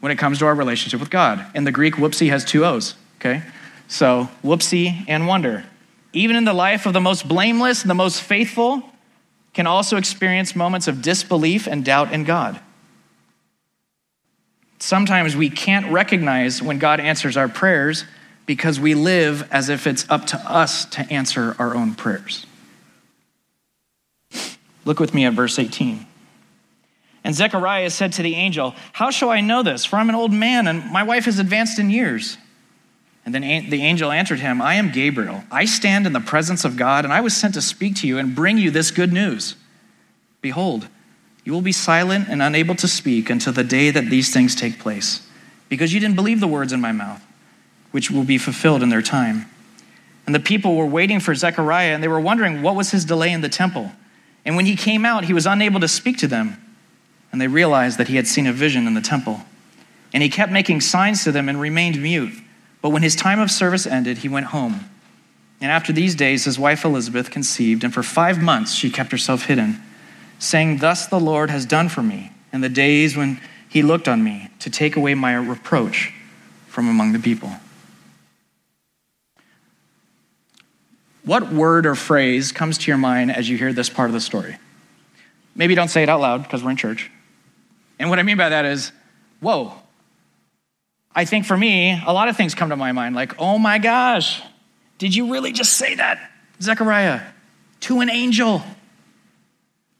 when 0.00 0.12
it 0.12 0.16
comes 0.16 0.40
to 0.40 0.46
our 0.46 0.54
relationship 0.54 1.00
with 1.00 1.10
God. 1.10 1.44
In 1.54 1.64
the 1.64 1.72
Greek, 1.72 1.94
whoopsie 1.94 2.28
has 2.28 2.44
two 2.44 2.64
O's, 2.64 2.94
okay? 3.16 3.42
So, 3.86 4.28
whoopsie 4.44 5.04
and 5.08 5.26
wonder. 5.26 5.64
Even 6.12 6.36
in 6.36 6.44
the 6.44 6.52
life 6.52 6.84
of 6.84 6.92
the 6.92 7.00
most 7.00 7.26
blameless 7.26 7.82
and 7.82 7.90
the 7.90 7.94
most 7.94 8.20
faithful, 8.20 8.82
can 9.54 9.66
also 9.66 9.96
experience 9.96 10.54
moments 10.54 10.86
of 10.86 11.02
disbelief 11.02 11.66
and 11.66 11.84
doubt 11.84 12.12
in 12.12 12.24
God. 12.24 12.60
Sometimes 14.78 15.34
we 15.34 15.50
can't 15.50 15.90
recognize 15.90 16.62
when 16.62 16.78
God 16.78 17.00
answers 17.00 17.36
our 17.36 17.48
prayers 17.48 18.04
because 18.46 18.78
we 18.78 18.94
live 18.94 19.48
as 19.50 19.68
if 19.68 19.86
it's 19.86 20.08
up 20.08 20.26
to 20.26 20.36
us 20.38 20.84
to 20.86 21.00
answer 21.12 21.56
our 21.58 21.74
own 21.74 21.94
prayers. 21.94 22.46
Look 24.84 25.00
with 25.00 25.12
me 25.12 25.24
at 25.24 25.32
verse 25.32 25.58
18. 25.58 26.06
And 27.28 27.36
Zechariah 27.36 27.90
said 27.90 28.14
to 28.14 28.22
the 28.22 28.36
angel, 28.36 28.74
How 28.94 29.10
shall 29.10 29.28
I 29.28 29.42
know 29.42 29.62
this? 29.62 29.84
For 29.84 29.96
I'm 29.96 30.08
an 30.08 30.14
old 30.14 30.32
man, 30.32 30.66
and 30.66 30.90
my 30.90 31.02
wife 31.02 31.28
is 31.28 31.38
advanced 31.38 31.78
in 31.78 31.90
years. 31.90 32.38
And 33.26 33.34
then 33.34 33.42
the 33.68 33.82
angel 33.82 34.10
answered 34.10 34.40
him, 34.40 34.62
I 34.62 34.76
am 34.76 34.90
Gabriel. 34.90 35.44
I 35.50 35.66
stand 35.66 36.06
in 36.06 36.14
the 36.14 36.20
presence 36.20 36.64
of 36.64 36.78
God, 36.78 37.04
and 37.04 37.12
I 37.12 37.20
was 37.20 37.36
sent 37.36 37.52
to 37.52 37.60
speak 37.60 37.96
to 37.96 38.06
you 38.06 38.16
and 38.16 38.34
bring 38.34 38.56
you 38.56 38.70
this 38.70 38.90
good 38.90 39.12
news. 39.12 39.56
Behold, 40.40 40.88
you 41.44 41.52
will 41.52 41.60
be 41.60 41.70
silent 41.70 42.28
and 42.30 42.40
unable 42.40 42.74
to 42.76 42.88
speak 42.88 43.28
until 43.28 43.52
the 43.52 43.62
day 43.62 43.90
that 43.90 44.08
these 44.08 44.32
things 44.32 44.54
take 44.54 44.78
place, 44.78 45.20
because 45.68 45.92
you 45.92 46.00
didn't 46.00 46.16
believe 46.16 46.40
the 46.40 46.48
words 46.48 46.72
in 46.72 46.80
my 46.80 46.92
mouth, 46.92 47.22
which 47.90 48.10
will 48.10 48.24
be 48.24 48.38
fulfilled 48.38 48.82
in 48.82 48.88
their 48.88 49.02
time. 49.02 49.44
And 50.24 50.34
the 50.34 50.40
people 50.40 50.76
were 50.76 50.86
waiting 50.86 51.20
for 51.20 51.34
Zechariah, 51.34 51.92
and 51.92 52.02
they 52.02 52.08
were 52.08 52.20
wondering 52.20 52.62
what 52.62 52.74
was 52.74 52.90
his 52.90 53.04
delay 53.04 53.32
in 53.32 53.42
the 53.42 53.50
temple. 53.50 53.92
And 54.46 54.56
when 54.56 54.64
he 54.64 54.76
came 54.76 55.04
out, 55.04 55.26
he 55.26 55.34
was 55.34 55.44
unable 55.44 55.80
to 55.80 55.88
speak 55.88 56.16
to 56.20 56.26
them, 56.26 56.64
and 57.32 57.40
they 57.40 57.48
realized 57.48 57.98
that 57.98 58.08
he 58.08 58.16
had 58.16 58.26
seen 58.26 58.46
a 58.46 58.52
vision 58.52 58.86
in 58.86 58.94
the 58.94 59.00
temple. 59.00 59.42
And 60.12 60.22
he 60.22 60.28
kept 60.28 60.50
making 60.50 60.80
signs 60.80 61.24
to 61.24 61.32
them 61.32 61.48
and 61.48 61.60
remained 61.60 62.02
mute. 62.02 62.34
But 62.80 62.90
when 62.90 63.02
his 63.02 63.16
time 63.16 63.40
of 63.40 63.50
service 63.50 63.86
ended, 63.86 64.18
he 64.18 64.28
went 64.28 64.46
home. 64.46 64.88
And 65.60 65.70
after 65.70 65.92
these 65.92 66.14
days, 66.14 66.44
his 66.44 66.58
wife 66.58 66.84
Elizabeth 66.84 67.30
conceived, 67.30 67.82
and 67.84 67.92
for 67.92 68.02
five 68.02 68.40
months 68.40 68.74
she 68.74 68.90
kept 68.90 69.10
herself 69.10 69.46
hidden, 69.46 69.82
saying, 70.38 70.78
Thus 70.78 71.06
the 71.06 71.18
Lord 71.18 71.50
has 71.50 71.66
done 71.66 71.88
for 71.88 72.02
me 72.02 72.32
in 72.52 72.60
the 72.60 72.68
days 72.68 73.16
when 73.16 73.40
he 73.68 73.82
looked 73.82 74.08
on 74.08 74.22
me 74.22 74.50
to 74.60 74.70
take 74.70 74.96
away 74.96 75.14
my 75.14 75.34
reproach 75.34 76.12
from 76.68 76.88
among 76.88 77.12
the 77.12 77.18
people. 77.18 77.52
What 81.24 81.52
word 81.52 81.84
or 81.84 81.94
phrase 81.94 82.52
comes 82.52 82.78
to 82.78 82.90
your 82.90 82.96
mind 82.96 83.30
as 83.30 83.50
you 83.50 83.58
hear 83.58 83.72
this 83.72 83.90
part 83.90 84.08
of 84.08 84.14
the 84.14 84.20
story? 84.20 84.56
Maybe 85.54 85.74
don't 85.74 85.88
say 85.88 86.02
it 86.02 86.08
out 86.08 86.20
loud 86.20 86.44
because 86.44 86.62
we're 86.62 86.70
in 86.70 86.76
church. 86.76 87.10
And 87.98 88.10
what 88.10 88.18
I 88.18 88.22
mean 88.22 88.36
by 88.36 88.48
that 88.48 88.64
is, 88.64 88.92
whoa, 89.40 89.72
I 91.14 91.24
think 91.24 91.46
for 91.46 91.56
me, 91.56 92.00
a 92.06 92.12
lot 92.12 92.28
of 92.28 92.36
things 92.36 92.54
come 92.54 92.70
to 92.70 92.76
my 92.76 92.92
mind 92.92 93.14
like, 93.14 93.40
oh 93.40 93.58
my 93.58 93.78
gosh, 93.78 94.42
did 94.98 95.14
you 95.14 95.32
really 95.32 95.52
just 95.52 95.74
say 95.74 95.94
that, 95.96 96.30
Zechariah, 96.60 97.22
to 97.80 98.00
an 98.00 98.10
angel? 98.10 98.62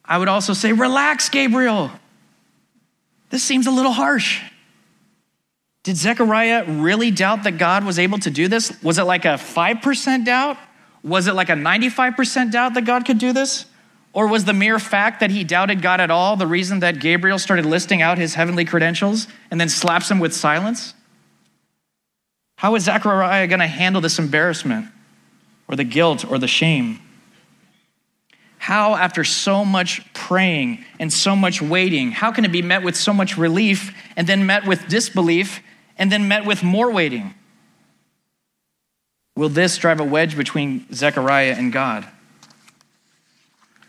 I 0.04 0.18
would 0.18 0.28
also 0.28 0.52
say, 0.52 0.72
relax, 0.72 1.28
Gabriel. 1.28 1.90
This 3.30 3.42
seems 3.42 3.66
a 3.66 3.70
little 3.70 3.92
harsh. 3.92 4.40
Did 5.82 5.96
Zechariah 5.96 6.64
really 6.66 7.10
doubt 7.10 7.44
that 7.44 7.58
God 7.58 7.84
was 7.84 7.98
able 7.98 8.18
to 8.20 8.30
do 8.30 8.48
this? 8.48 8.82
Was 8.82 8.98
it 8.98 9.04
like 9.04 9.24
a 9.24 9.38
5% 9.38 10.24
doubt? 10.24 10.56
Was 11.02 11.28
it 11.28 11.34
like 11.34 11.48
a 11.48 11.54
95% 11.54 12.52
doubt 12.52 12.74
that 12.74 12.84
God 12.84 13.04
could 13.04 13.18
do 13.18 13.32
this? 13.32 13.66
Or 14.18 14.26
was 14.26 14.44
the 14.44 14.52
mere 14.52 14.80
fact 14.80 15.20
that 15.20 15.30
he 15.30 15.44
doubted 15.44 15.80
God 15.80 16.00
at 16.00 16.10
all 16.10 16.34
the 16.34 16.44
reason 16.44 16.80
that 16.80 16.98
Gabriel 16.98 17.38
started 17.38 17.64
listing 17.64 18.02
out 18.02 18.18
his 18.18 18.34
heavenly 18.34 18.64
credentials 18.64 19.28
and 19.48 19.60
then 19.60 19.68
slaps 19.68 20.10
him 20.10 20.18
with 20.18 20.34
silence? 20.34 20.92
How 22.56 22.74
is 22.74 22.82
Zechariah 22.82 23.46
going 23.46 23.60
to 23.60 23.68
handle 23.68 24.00
this 24.00 24.18
embarrassment 24.18 24.88
or 25.68 25.76
the 25.76 25.84
guilt 25.84 26.28
or 26.28 26.36
the 26.36 26.48
shame? 26.48 26.98
How, 28.58 28.96
after 28.96 29.22
so 29.22 29.64
much 29.64 30.02
praying 30.14 30.84
and 30.98 31.12
so 31.12 31.36
much 31.36 31.62
waiting, 31.62 32.10
how 32.10 32.32
can 32.32 32.44
it 32.44 32.50
be 32.50 32.60
met 32.60 32.82
with 32.82 32.96
so 32.96 33.12
much 33.12 33.38
relief 33.38 33.94
and 34.16 34.26
then 34.26 34.46
met 34.46 34.66
with 34.66 34.88
disbelief 34.88 35.62
and 35.96 36.10
then 36.10 36.26
met 36.26 36.44
with 36.44 36.64
more 36.64 36.90
waiting? 36.90 37.34
Will 39.36 39.48
this 39.48 39.78
drive 39.78 40.00
a 40.00 40.04
wedge 40.04 40.36
between 40.36 40.92
Zechariah 40.92 41.54
and 41.56 41.72
God? 41.72 42.08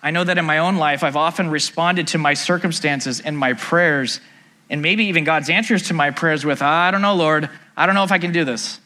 I 0.01 0.11
know 0.11 0.23
that 0.23 0.37
in 0.37 0.45
my 0.45 0.59
own 0.59 0.77
life, 0.77 1.03
I've 1.03 1.17
often 1.17 1.49
responded 1.49 2.07
to 2.07 2.17
my 2.17 2.33
circumstances 2.33 3.19
and 3.19 3.37
my 3.37 3.53
prayers, 3.53 4.21
and 4.69 4.81
maybe 4.81 5.05
even 5.05 5.23
God's 5.23 5.49
answers 5.49 5.83
to 5.87 5.93
my 5.93 6.11
prayers 6.11 6.45
with, 6.45 6.61
I 6.61 6.91
don't 6.91 7.01
know, 7.01 7.15
Lord, 7.15 7.49
I 7.75 7.85
don't 7.85 7.95
know 7.95 8.03
if 8.03 8.11
I 8.11 8.19
can 8.19 8.31
do 8.31 8.45
this. 8.45 8.79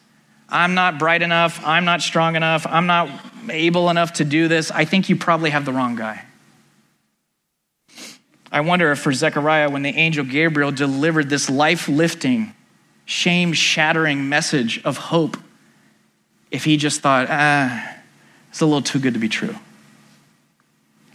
I'm 0.50 0.76
not 0.76 1.00
bright 1.00 1.22
enough. 1.22 1.66
I'm 1.66 1.86
not 1.86 2.02
strong 2.02 2.36
enough. 2.36 2.68
I'm 2.68 2.86
not 2.86 3.10
able 3.50 3.90
enough 3.90 4.14
to 4.14 4.26
do 4.26 4.48
this. 4.48 4.72
I 4.72 4.86
think 4.86 5.10
you 5.10 5.16
probably 5.16 5.50
have 5.50 5.66
the 5.66 5.74
wrong 5.74 5.96
guy. 5.96 6.26
I 8.52 8.62
wonder 8.62 8.92
if 8.92 9.00
for 9.00 9.12
Zechariah, 9.12 9.70
when 9.70 9.82
the 9.82 9.90
angel 9.90 10.24
Gabriel 10.24 10.72
delivered 10.72 11.28
this 11.28 11.50
life 11.50 11.90
lifting, 11.90 12.54
shame 13.06 13.54
shattering 13.54 14.30
message 14.30 14.80
of 14.84 14.98
hope, 14.98 15.38
if 16.52 16.64
he 16.66 16.78
just 16.78 17.02
thought, 17.02 17.28
ah, 17.32 17.96
it's 18.50 18.62
a 18.62 18.66
little 18.66 18.84
too 18.84 19.00
good 19.00 19.16
to 19.16 19.20
be 19.20 19.30
true. 19.30 19.56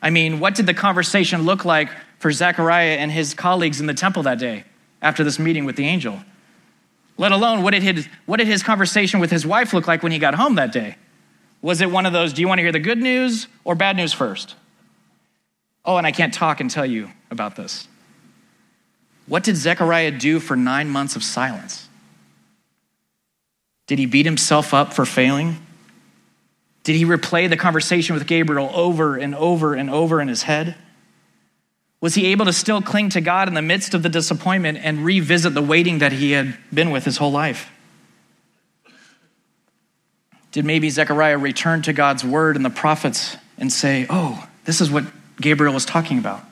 I 0.02 0.10
mean, 0.10 0.40
what 0.40 0.54
did 0.54 0.66
the 0.66 0.74
conversation 0.74 1.42
look 1.42 1.64
like 1.64 1.88
for 2.18 2.30
Zechariah 2.30 2.96
and 2.96 3.10
his 3.10 3.34
colleagues 3.34 3.80
in 3.80 3.86
the 3.86 3.94
temple 3.94 4.22
that 4.24 4.38
day 4.38 4.64
after 5.02 5.24
this 5.24 5.38
meeting 5.38 5.64
with 5.64 5.76
the 5.76 5.84
angel? 5.84 6.20
Let 7.16 7.32
alone, 7.32 7.62
what 7.62 7.72
did, 7.72 7.82
his, 7.82 8.08
what 8.26 8.36
did 8.36 8.46
his 8.46 8.62
conversation 8.62 9.18
with 9.18 9.30
his 9.30 9.44
wife 9.44 9.72
look 9.72 9.88
like 9.88 10.02
when 10.02 10.12
he 10.12 10.18
got 10.18 10.34
home 10.34 10.54
that 10.54 10.72
day? 10.72 10.96
Was 11.62 11.80
it 11.80 11.90
one 11.90 12.06
of 12.06 12.12
those, 12.12 12.32
do 12.32 12.40
you 12.40 12.48
want 12.48 12.58
to 12.58 12.62
hear 12.62 12.72
the 12.72 12.78
good 12.78 12.98
news 12.98 13.48
or 13.64 13.74
bad 13.74 13.96
news 13.96 14.12
first? 14.12 14.54
Oh, 15.84 15.96
and 15.96 16.06
I 16.06 16.12
can't 16.12 16.32
talk 16.32 16.60
and 16.60 16.70
tell 16.70 16.86
you 16.86 17.10
about 17.30 17.56
this. 17.56 17.88
What 19.26 19.42
did 19.42 19.56
Zechariah 19.56 20.12
do 20.12 20.38
for 20.38 20.56
nine 20.56 20.88
months 20.88 21.16
of 21.16 21.24
silence? 21.24 21.88
Did 23.86 23.98
he 23.98 24.06
beat 24.06 24.26
himself 24.26 24.72
up 24.72 24.92
for 24.92 25.04
failing? 25.04 25.56
Did 26.84 26.96
he 26.96 27.04
replay 27.04 27.48
the 27.48 27.56
conversation 27.56 28.14
with 28.14 28.26
Gabriel 28.26 28.70
over 28.72 29.16
and 29.16 29.34
over 29.34 29.74
and 29.74 29.90
over 29.90 30.20
in 30.20 30.28
his 30.28 30.44
head? 30.44 30.76
Was 32.00 32.14
he 32.14 32.26
able 32.26 32.44
to 32.44 32.52
still 32.52 32.80
cling 32.80 33.10
to 33.10 33.20
God 33.20 33.48
in 33.48 33.54
the 33.54 33.62
midst 33.62 33.92
of 33.92 34.02
the 34.02 34.08
disappointment 34.08 34.78
and 34.82 35.04
revisit 35.04 35.54
the 35.54 35.62
waiting 35.62 35.98
that 35.98 36.12
he 36.12 36.32
had 36.32 36.56
been 36.72 36.90
with 36.90 37.04
his 37.04 37.16
whole 37.16 37.32
life? 37.32 37.70
Did 40.52 40.64
maybe 40.64 40.88
Zechariah 40.88 41.38
return 41.38 41.82
to 41.82 41.92
God's 41.92 42.24
word 42.24 42.56
and 42.56 42.64
the 42.64 42.70
prophets 42.70 43.36
and 43.58 43.72
say, 43.72 44.06
Oh, 44.08 44.48
this 44.64 44.80
is 44.80 44.90
what 44.90 45.04
Gabriel 45.40 45.74
was 45.74 45.84
talking 45.84 46.18
about? 46.18 46.42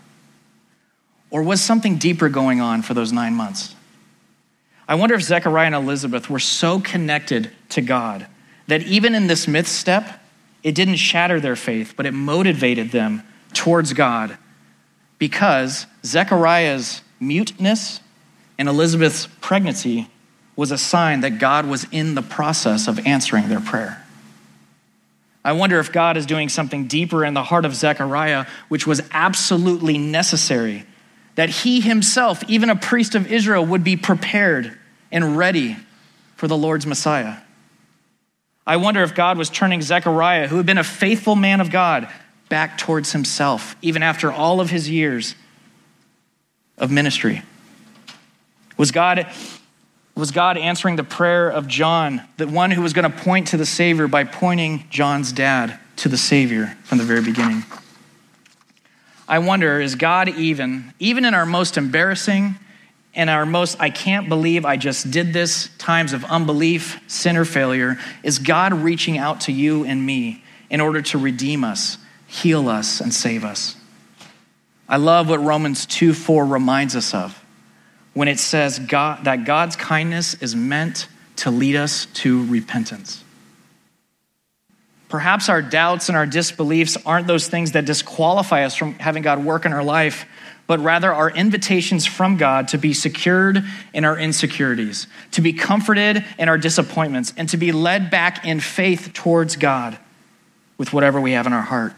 Or 1.31 1.43
was 1.43 1.61
something 1.61 1.97
deeper 1.97 2.29
going 2.29 2.61
on 2.61 2.83
for 2.83 2.95
those 2.95 3.13
nine 3.13 3.35
months? 3.35 3.75
I 4.89 4.95
wonder 4.95 5.15
if 5.15 5.23
Zechariah 5.23 5.67
and 5.67 5.75
Elizabeth 5.75 6.31
were 6.31 6.39
so 6.39 6.81
connected 6.81 7.51
to 7.71 7.81
God 7.81 8.27
that 8.67 8.83
even 8.83 9.15
in 9.15 9.27
this 9.27 9.47
myth 9.47 9.69
step, 9.69 10.21
it 10.63 10.75
didn't 10.75 10.97
shatter 10.97 11.41
their 11.41 11.57
faith, 11.57 11.95
but 11.97 12.07
it 12.07 12.13
motivated 12.13 12.91
them 12.91 13.23
towards 13.53 13.93
God 13.93 14.37
because 15.19 15.87
Zechariah's 16.05 17.03
muteness 17.21 18.01
and 18.59 18.69
Elizabeth's 18.69 19.29
pregnancy 19.41 20.09
was 20.57 20.71
a 20.71 20.79
sign 20.79 21.21
that 21.21 21.39
God 21.39 21.67
was 21.67 21.87
in 21.93 22.15
the 22.15 22.23
process 22.23 22.89
of 22.89 23.07
answering 23.07 23.49
their 23.49 23.61
prayer. 23.61 24.03
I 25.45 25.53
wonder 25.53 25.79
if 25.79 25.93
God 25.93 26.17
is 26.17 26.27
doing 26.27 26.49
something 26.49 26.89
deeper 26.89 27.25
in 27.25 27.35
the 27.35 27.45
heart 27.45 27.65
of 27.65 27.75
Zechariah, 27.75 28.47
which 28.69 28.87
was 28.87 29.01
absolutely 29.13 29.97
necessary, 29.97 30.85
that 31.37 31.51
he 31.51 31.81
himself, 31.81 32.43
even 32.49 32.71
a 32.71 32.75
priest 32.75 33.15
of 33.15 33.31
Israel, 33.31 33.65
would 33.65 33.85
be 33.85 33.97
prepared 33.97 34.77
and 35.13 35.37
ready 35.37 35.77
for 36.35 36.49
the 36.49 36.57
Lord's 36.57 36.87
Messiah. 36.87 37.37
I 38.67 38.77
wonder 38.77 39.03
if 39.03 39.15
God 39.15 39.39
was 39.39 39.49
turning 39.49 39.81
Zechariah, 39.81 40.49
who 40.49 40.57
had 40.57 40.67
been 40.67 40.79
a 40.79 40.85
faithful 40.85 41.37
man 41.37 41.61
of 41.61 41.71
God, 41.71 42.09
back 42.49 42.79
towards 42.79 43.13
himself, 43.13 43.77
even 43.83 44.03
after 44.03 44.33
all 44.33 44.61
of 44.61 44.71
his 44.71 44.89
years 44.89 45.35
of 46.79 46.91
ministry? 46.91 47.43
Was 48.77 48.91
God, 48.91 49.27
was 50.15 50.31
God 50.31 50.59
answering 50.59 50.97
the 50.97 51.05
prayer 51.05 51.49
of 51.49 51.67
John, 51.67 52.23
the 52.37 52.47
one 52.47 52.71
who 52.71 52.83
was 52.83 52.93
going 52.93 53.11
to 53.11 53.19
point 53.19 53.49
to 53.49 53.57
the 53.57 53.67
Savior 53.67 54.09
by 54.09 54.25
pointing 54.25 54.85
John's 54.91 55.33
dad 55.33 55.79
to 55.97 56.09
the 56.09 56.19
Savior 56.19 56.77
from 56.85 56.99
the 56.99 57.05
very 57.05 57.23
beginning? 57.23 57.65
I 59.29 59.41
wonder, 59.41 59.81
is 59.81 59.95
God 59.97 60.29
even, 60.29 60.95
even 60.99 61.25
in 61.25 61.35
our 61.35 61.47
most 61.47 61.77
embarrassing 61.77 62.57
and 63.17 63.29
our 63.29 63.47
most, 63.47 63.81
I 63.81 63.91
can't 63.91 64.29
believe 64.29 64.65
I 64.65 64.77
just 64.77 65.11
did 65.11 65.33
this 65.33 65.71
times 65.79 66.13
of 66.13 66.25
unbelief, 66.25 67.01
sin, 67.09 67.37
or 67.37 67.45
failure, 67.45 67.99
is 68.23 68.39
God 68.39 68.73
reaching 68.73 69.19
out 69.19 69.43
to 69.43 69.53
you 69.53 69.85
and 69.85 70.05
me 70.05 70.45
in 70.71 70.81
order 70.81 71.03
to 71.03 71.19
redeem 71.19 71.65
us 71.65 71.99
heal 72.27 72.69
us, 72.69 73.01
and 73.01 73.13
save 73.13 73.45
us. 73.45 73.77
I 74.89 74.99
love 74.99 75.29
what 75.29 75.43
Romans 75.43 75.87
2 75.87 76.13
4 76.13 76.45
reminds 76.45 76.95
us 76.97 77.15
of 77.15 77.43
when 78.15 78.29
it 78.29 78.39
says 78.39 78.79
God, 78.79 79.25
that 79.25 79.45
God's 79.45 79.77
kindness 79.77 80.35
is 80.35 80.55
meant 80.55 81.09
to 81.37 81.51
lead 81.51 81.77
us 81.77 82.07
to 82.07 82.47
repentance. 82.47 83.23
Perhaps 85.09 85.49
our 85.49 85.63
doubts 85.63 86.09
and 86.09 86.17
our 86.17 86.27
disbeliefs 86.27 86.97
aren't 87.07 87.27
those 87.27 87.49
things 87.49 87.73
that 87.73 87.85
disqualify 87.85 88.65
us 88.65 88.75
from 88.75 88.95
having 88.95 89.23
God 89.23 89.45
work 89.45 89.65
in 89.65 89.73
our 89.73 89.85
life, 89.85 90.27
but 90.67 90.81
rather 90.81 91.13
our 91.13 91.31
invitations 91.31 92.07
from 92.07 92.37
God 92.37 92.69
to 92.69 92.79
be 92.79 92.93
secured 92.93 93.63
in 93.95 94.05
our 94.05 94.19
insecurities, 94.19 95.07
to 95.33 95.41
be 95.41 95.53
comforted 95.53 96.25
in 96.39 96.49
our 96.49 96.59
disappointments, 96.59 97.33
and 97.37 97.49
to 97.51 97.57
be 97.57 97.73
led 97.73 98.11
back 98.11 98.45
in 98.45 98.59
faith 98.59 99.13
towards 99.15 99.57
God 99.57 99.99
with 100.77 100.93
whatever 100.93 101.21
we 101.21 101.33
have 101.33 101.47
in 101.47 101.53
our 101.53 101.63
heart, 101.63 101.95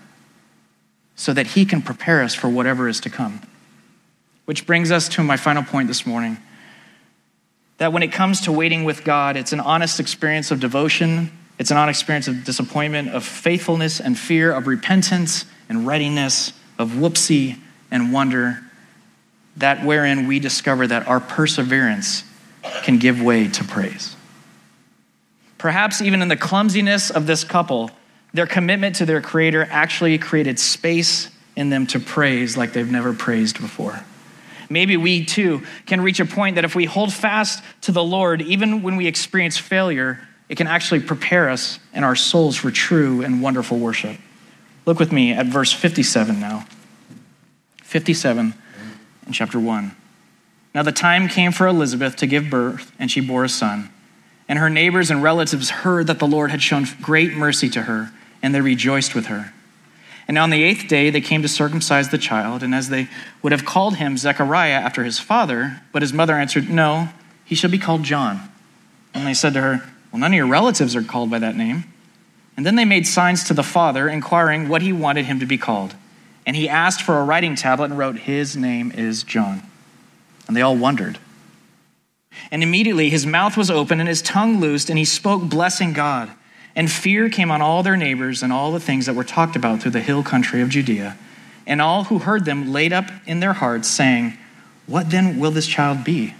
so 1.16 1.32
that 1.32 1.48
He 1.48 1.64
can 1.64 1.80
prepare 1.80 2.22
us 2.22 2.34
for 2.34 2.48
whatever 2.48 2.88
is 2.88 3.00
to 3.00 3.10
come. 3.10 3.40
Which 4.44 4.66
brings 4.66 4.90
us 4.90 5.08
to 5.10 5.22
my 5.22 5.36
final 5.36 5.62
point 5.62 5.88
this 5.88 6.06
morning 6.06 6.38
that 7.78 7.92
when 7.92 8.02
it 8.02 8.12
comes 8.12 8.42
to 8.42 8.52
waiting 8.52 8.84
with 8.84 9.04
God, 9.04 9.36
it's 9.36 9.52
an 9.52 9.60
honest 9.60 10.00
experience 10.00 10.50
of 10.50 10.60
devotion, 10.60 11.30
it's 11.58 11.70
an 11.70 11.76
honest 11.76 12.00
experience 12.00 12.28
of 12.28 12.44
disappointment, 12.44 13.08
of 13.10 13.24
faithfulness 13.24 14.00
and 14.00 14.18
fear, 14.18 14.52
of 14.52 14.66
repentance 14.66 15.44
and 15.68 15.86
readiness, 15.86 16.52
of 16.78 16.90
whoopsie 16.90 17.58
and 17.90 18.12
wonder, 18.12 18.60
that 19.56 19.84
wherein 19.84 20.26
we 20.26 20.38
discover 20.38 20.86
that 20.86 21.08
our 21.08 21.20
perseverance 21.20 22.24
can 22.82 22.98
give 22.98 23.20
way 23.20 23.48
to 23.48 23.64
praise. 23.64 24.16
Perhaps 25.58 26.00
even 26.00 26.22
in 26.22 26.28
the 26.28 26.36
clumsiness 26.36 27.10
of 27.10 27.26
this 27.26 27.42
couple, 27.42 27.90
their 28.32 28.46
commitment 28.46 28.96
to 28.96 29.06
their 29.06 29.20
Creator 29.20 29.66
actually 29.70 30.16
created 30.18 30.58
space 30.58 31.30
in 31.56 31.70
them 31.70 31.86
to 31.88 31.98
praise 31.98 32.56
like 32.56 32.72
they've 32.72 32.90
never 32.90 33.12
praised 33.12 33.60
before. 33.60 34.00
Maybe 34.70 34.96
we 34.96 35.24
too 35.24 35.62
can 35.86 36.00
reach 36.00 36.20
a 36.20 36.26
point 36.26 36.54
that 36.56 36.64
if 36.64 36.74
we 36.74 36.84
hold 36.84 37.12
fast 37.12 37.64
to 37.82 37.92
the 37.92 38.04
Lord, 38.04 38.42
even 38.42 38.82
when 38.82 38.96
we 38.96 39.06
experience 39.06 39.56
failure, 39.56 40.20
it 40.48 40.56
can 40.56 40.66
actually 40.66 41.00
prepare 41.00 41.48
us 41.48 41.78
and 41.92 42.04
our 42.04 42.14
souls 42.14 42.56
for 42.56 42.70
true 42.70 43.22
and 43.22 43.42
wonderful 43.42 43.78
worship. 43.78 44.16
Look 44.86 44.98
with 44.98 45.10
me 45.10 45.32
at 45.32 45.46
verse 45.46 45.72
57 45.72 46.38
now. 46.38 46.66
57 47.88 48.52
in 49.26 49.32
chapter 49.32 49.58
1. 49.58 49.96
Now 50.74 50.82
the 50.82 50.92
time 50.92 51.26
came 51.26 51.52
for 51.52 51.66
Elizabeth 51.66 52.16
to 52.16 52.26
give 52.26 52.50
birth, 52.50 52.92
and 52.98 53.10
she 53.10 53.22
bore 53.22 53.44
a 53.44 53.48
son. 53.48 53.88
And 54.46 54.58
her 54.58 54.68
neighbors 54.68 55.10
and 55.10 55.22
relatives 55.22 55.70
heard 55.70 56.06
that 56.06 56.18
the 56.18 56.26
Lord 56.26 56.50
had 56.50 56.62
shown 56.62 56.86
great 57.00 57.32
mercy 57.32 57.70
to 57.70 57.84
her, 57.84 58.12
and 58.42 58.54
they 58.54 58.60
rejoiced 58.60 59.14
with 59.14 59.26
her. 59.26 59.54
And 60.28 60.36
on 60.36 60.50
the 60.50 60.62
eighth 60.62 60.86
day 60.86 61.08
they 61.08 61.22
came 61.22 61.40
to 61.40 61.48
circumcise 61.48 62.10
the 62.10 62.18
child, 62.18 62.62
and 62.62 62.74
as 62.74 62.90
they 62.90 63.08
would 63.42 63.52
have 63.52 63.64
called 63.64 63.96
him 63.96 64.18
Zechariah 64.18 64.72
after 64.72 65.02
his 65.02 65.18
father, 65.18 65.80
but 65.90 66.02
his 66.02 66.12
mother 66.12 66.34
answered, 66.34 66.68
No, 66.68 67.08
he 67.46 67.54
shall 67.54 67.70
be 67.70 67.78
called 67.78 68.02
John. 68.02 68.50
And 69.14 69.26
they 69.26 69.32
said 69.32 69.54
to 69.54 69.62
her, 69.62 69.90
Well, 70.12 70.20
none 70.20 70.32
of 70.32 70.36
your 70.36 70.46
relatives 70.46 70.94
are 70.94 71.02
called 71.02 71.30
by 71.30 71.38
that 71.38 71.56
name. 71.56 71.84
And 72.54 72.66
then 72.66 72.76
they 72.76 72.84
made 72.84 73.06
signs 73.06 73.44
to 73.44 73.54
the 73.54 73.62
father, 73.62 74.10
inquiring 74.10 74.68
what 74.68 74.82
he 74.82 74.92
wanted 74.92 75.24
him 75.24 75.40
to 75.40 75.46
be 75.46 75.56
called. 75.56 75.94
And 76.48 76.56
he 76.56 76.66
asked 76.66 77.02
for 77.02 77.18
a 77.18 77.24
writing 77.24 77.56
tablet 77.56 77.90
and 77.90 77.98
wrote, 77.98 78.20
His 78.20 78.56
name 78.56 78.90
is 78.92 79.22
John. 79.22 79.62
And 80.46 80.56
they 80.56 80.62
all 80.62 80.78
wondered. 80.78 81.18
And 82.50 82.62
immediately 82.62 83.10
his 83.10 83.26
mouth 83.26 83.54
was 83.54 83.70
open 83.70 84.00
and 84.00 84.08
his 84.08 84.22
tongue 84.22 84.58
loosed, 84.58 84.88
and 84.88 84.98
he 84.98 85.04
spoke, 85.04 85.42
blessing 85.42 85.92
God. 85.92 86.30
And 86.74 86.90
fear 86.90 87.28
came 87.28 87.50
on 87.50 87.60
all 87.60 87.82
their 87.82 87.98
neighbors 87.98 88.42
and 88.42 88.50
all 88.50 88.72
the 88.72 88.80
things 88.80 89.04
that 89.04 89.14
were 89.14 89.24
talked 89.24 89.56
about 89.56 89.82
through 89.82 89.90
the 89.90 90.00
hill 90.00 90.22
country 90.22 90.62
of 90.62 90.70
Judea. 90.70 91.18
And 91.66 91.82
all 91.82 92.04
who 92.04 92.18
heard 92.18 92.46
them 92.46 92.72
laid 92.72 92.94
up 92.94 93.10
in 93.26 93.40
their 93.40 93.52
hearts, 93.52 93.86
saying, 93.86 94.38
What 94.86 95.10
then 95.10 95.38
will 95.38 95.50
this 95.50 95.66
child 95.66 96.02
be? 96.02 96.32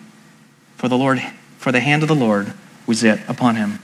For 0.77 0.89
the 0.89 0.97
Lord, 0.97 1.21
for 1.59 1.71
the 1.71 1.81
hand 1.81 2.01
of 2.03 2.09
the 2.09 2.15
Lord 2.15 2.55
was 2.87 3.03
yet 3.03 3.21
upon 3.29 3.57
him. 3.57 3.79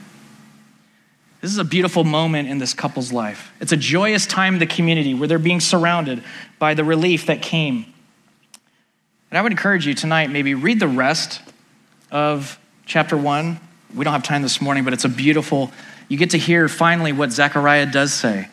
This 1.45 1.51
is 1.51 1.59
a 1.59 1.63
beautiful 1.63 2.03
moment 2.03 2.49
in 2.49 2.57
this 2.57 2.73
couple's 2.73 3.13
life. 3.13 3.53
It's 3.61 3.71
a 3.71 3.77
joyous 3.77 4.25
time 4.25 4.55
in 4.55 4.59
the 4.59 4.65
community 4.65 5.13
where 5.13 5.27
they're 5.27 5.37
being 5.37 5.59
surrounded 5.59 6.23
by 6.57 6.73
the 6.73 6.83
relief 6.83 7.27
that 7.27 7.43
came. 7.43 7.85
And 9.29 9.37
I 9.37 9.43
would 9.43 9.51
encourage 9.51 9.85
you 9.85 9.93
tonight, 9.93 10.31
maybe 10.31 10.55
read 10.55 10.79
the 10.79 10.87
rest 10.87 11.43
of 12.09 12.59
chapter 12.87 13.15
one. 13.15 13.59
We 13.93 14.03
don't 14.03 14.13
have 14.13 14.23
time 14.23 14.41
this 14.41 14.59
morning, 14.59 14.85
but 14.85 14.93
it's 14.93 15.05
a 15.05 15.09
beautiful 15.09 15.69
you 16.07 16.17
get 16.17 16.31
to 16.31 16.39
hear 16.39 16.67
finally 16.67 17.11
what 17.11 17.31
Zechariah 17.31 17.91
does 17.91 18.11
say 18.11 18.49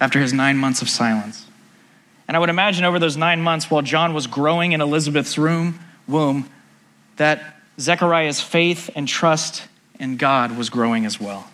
after 0.00 0.20
his 0.20 0.32
nine 0.32 0.56
months 0.56 0.82
of 0.82 0.88
silence. 0.88 1.44
And 2.28 2.36
I 2.36 2.38
would 2.38 2.48
imagine 2.48 2.84
over 2.84 3.00
those 3.00 3.16
nine 3.16 3.42
months, 3.42 3.72
while 3.72 3.82
John 3.82 4.14
was 4.14 4.28
growing 4.28 4.70
in 4.70 4.80
Elizabeth's 4.80 5.36
room, 5.36 5.80
womb, 6.06 6.48
that 7.16 7.56
Zechariah's 7.80 8.40
faith 8.40 8.88
and 8.94 9.08
trust 9.08 9.64
in 9.98 10.16
God 10.16 10.56
was 10.56 10.70
growing 10.70 11.06
as 11.06 11.20
well. 11.20 11.50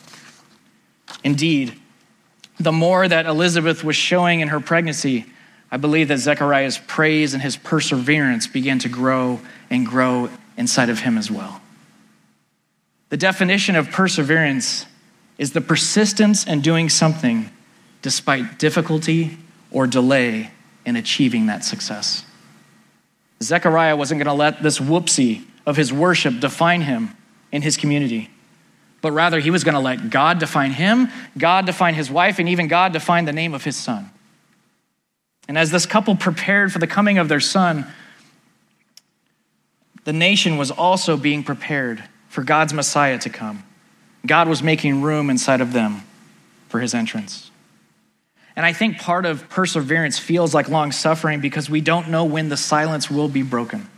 Indeed, 1.25 1.79
the 2.59 2.73
more 2.73 3.07
that 3.07 3.27
Elizabeth 3.27 3.83
was 3.83 3.97
showing 3.97 4.41
in 4.41 4.49
her 4.49 4.61
pregnancy, 4.61 5.27
I 5.71 5.77
believe 5.79 6.09
that 6.09 6.19
Zechariah's 6.19 6.79
praise 6.79 7.35
and 7.35 7.43
his 7.43 7.57
perseverance 7.57 8.47
began 8.47 8.79
to 8.81 8.89
grow 8.89 9.41
and 9.71 9.87
grow 9.87 10.29
inside 10.57 10.91
of 10.91 11.01
him 11.01 11.17
as 11.17 11.31
well. 11.31 11.61
The 13.09 13.17
definition 13.17 13.77
of 13.77 13.91
perseverance 13.91 14.87
is 15.39 15.53
the 15.53 15.61
persistence 15.61 16.47
in 16.47 16.61
doing 16.61 16.89
something 16.89 17.51
despite 18.01 18.59
difficulty 18.59 19.39
or 19.71 19.87
delay 19.87 20.51
in 20.85 20.97
achieving 20.97 21.47
that 21.47 21.65
success. 21.65 22.25
Zechariah 23.43 23.97
wasn't 23.97 24.19
going 24.19 24.35
to 24.35 24.39
let 24.39 24.63
this 24.63 24.79
whoopsie 24.79 25.45
of 25.67 25.77
his 25.77 25.93
worship 25.93 26.41
define 26.41 26.83
him 26.83 27.17
in 27.51 27.63
his 27.63 27.77
community, 27.77 28.31
but 29.03 29.13
rather 29.13 29.41
he 29.41 29.51
was 29.51 29.65
going 29.65 29.75
to 29.75 29.81
let 29.81 30.09
God 30.09 30.39
define 30.39 30.71
him, 30.71 31.09
God 31.37 31.67
define 31.67 31.95
his 31.95 32.11
wife, 32.11 32.39
and 32.39 32.49
even 32.49 32.69
God 32.69 32.93
define 32.93 33.27
the 33.27 33.33
name 33.33 33.53
of 33.53 33.65
his 33.65 33.77
son. 33.77 34.11
And 35.49 35.59
as 35.59 35.71
this 35.71 35.85
couple 35.85 36.17
prepared 36.17 36.73
for 36.73 36.79
the 36.79 36.87
coming 36.87 37.19
of 37.19 37.29
their 37.29 37.41
son, 37.41 37.87
the 40.05 40.13
nation 40.13 40.57
was 40.57 40.71
also 40.71 41.17
being 41.17 41.43
prepared 41.43 42.03
for 42.29 42.43
God's 42.43 42.73
Messiah 42.73 43.19
to 43.19 43.29
come. 43.29 43.65
God 44.25 44.49
was 44.49 44.63
making 44.63 45.03
room 45.03 45.29
inside 45.29 45.61
of 45.61 45.73
them 45.73 46.03
for 46.69 46.81
his 46.81 46.95
entrance. 46.95 47.51
And 48.55 48.65
I 48.65 48.73
think 48.73 48.99
part 48.99 49.27
of 49.27 49.49
perseverance 49.49 50.19
feels 50.19 50.55
like 50.55 50.69
long 50.69 50.93
suffering 50.93 51.41
because 51.41 51.69
we 51.69 51.81
don't 51.81 52.09
know 52.09 52.25
when 52.25 52.49
the 52.49 52.57
silence 52.57 53.11
will 53.11 53.29
be 53.29 53.43
broken. 53.43 53.89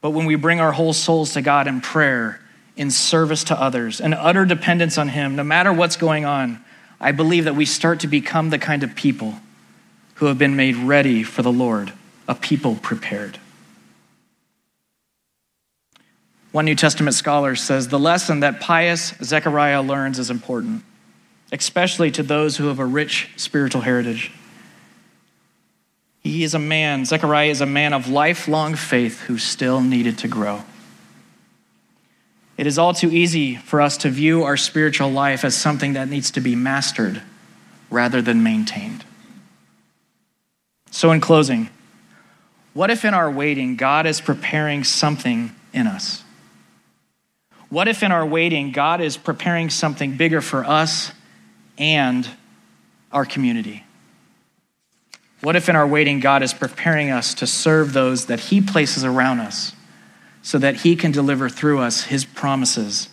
But 0.00 0.10
when 0.10 0.26
we 0.26 0.36
bring 0.36 0.60
our 0.60 0.72
whole 0.72 0.92
souls 0.92 1.32
to 1.34 1.42
God 1.42 1.66
in 1.66 1.80
prayer, 1.80 2.40
in 2.76 2.90
service 2.90 3.44
to 3.44 3.60
others, 3.60 4.00
and 4.00 4.14
utter 4.14 4.44
dependence 4.44 4.98
on 4.98 5.08
Him, 5.08 5.36
no 5.36 5.44
matter 5.44 5.72
what's 5.72 5.96
going 5.96 6.24
on, 6.24 6.64
I 7.00 7.12
believe 7.12 7.44
that 7.44 7.54
we 7.54 7.66
start 7.66 8.00
to 8.00 8.06
become 8.06 8.50
the 8.50 8.58
kind 8.58 8.82
of 8.82 8.94
people 8.94 9.34
who 10.16 10.26
have 10.26 10.38
been 10.38 10.56
made 10.56 10.76
ready 10.76 11.22
for 11.22 11.42
the 11.42 11.52
Lord, 11.52 11.92
a 12.26 12.34
people 12.34 12.76
prepared. 12.76 13.38
One 16.52 16.64
New 16.64 16.76
Testament 16.76 17.14
scholar 17.14 17.56
says 17.56 17.88
the 17.88 17.98
lesson 17.98 18.40
that 18.40 18.60
pious 18.60 19.12
Zechariah 19.22 19.82
learns 19.82 20.18
is 20.20 20.30
important, 20.30 20.84
especially 21.50 22.12
to 22.12 22.22
those 22.22 22.56
who 22.56 22.68
have 22.68 22.78
a 22.78 22.86
rich 22.86 23.28
spiritual 23.36 23.80
heritage. 23.80 24.32
He 26.20 26.44
is 26.44 26.54
a 26.54 26.60
man, 26.60 27.04
Zechariah 27.04 27.50
is 27.50 27.60
a 27.60 27.66
man 27.66 27.92
of 27.92 28.08
lifelong 28.08 28.76
faith 28.76 29.22
who 29.22 29.36
still 29.36 29.80
needed 29.80 30.18
to 30.18 30.28
grow. 30.28 30.62
It 32.56 32.66
is 32.66 32.78
all 32.78 32.94
too 32.94 33.10
easy 33.10 33.56
for 33.56 33.80
us 33.80 33.96
to 33.98 34.10
view 34.10 34.44
our 34.44 34.56
spiritual 34.56 35.10
life 35.10 35.44
as 35.44 35.56
something 35.56 35.94
that 35.94 36.08
needs 36.08 36.30
to 36.32 36.40
be 36.40 36.54
mastered 36.54 37.20
rather 37.90 38.22
than 38.22 38.42
maintained. 38.42 39.04
So, 40.90 41.10
in 41.10 41.20
closing, 41.20 41.68
what 42.72 42.90
if 42.90 43.04
in 43.04 43.14
our 43.14 43.30
waiting, 43.30 43.74
God 43.74 44.06
is 44.06 44.20
preparing 44.20 44.84
something 44.84 45.54
in 45.72 45.86
us? 45.88 46.22
What 47.68 47.88
if 47.88 48.04
in 48.04 48.12
our 48.12 48.24
waiting, 48.24 48.70
God 48.70 49.00
is 49.00 49.16
preparing 49.16 49.70
something 49.70 50.16
bigger 50.16 50.40
for 50.40 50.64
us 50.64 51.10
and 51.76 52.28
our 53.10 53.24
community? 53.24 53.84
What 55.40 55.56
if 55.56 55.68
in 55.68 55.74
our 55.74 55.86
waiting, 55.86 56.20
God 56.20 56.42
is 56.44 56.54
preparing 56.54 57.10
us 57.10 57.34
to 57.34 57.46
serve 57.48 57.92
those 57.92 58.26
that 58.26 58.38
He 58.38 58.60
places 58.60 59.04
around 59.04 59.40
us 59.40 59.72
so 60.44 60.58
that 60.58 60.76
He 60.76 60.94
can 60.94 61.10
deliver 61.10 61.48
through 61.48 61.80
us 61.80 62.04
His 62.04 62.24
promises, 62.24 63.08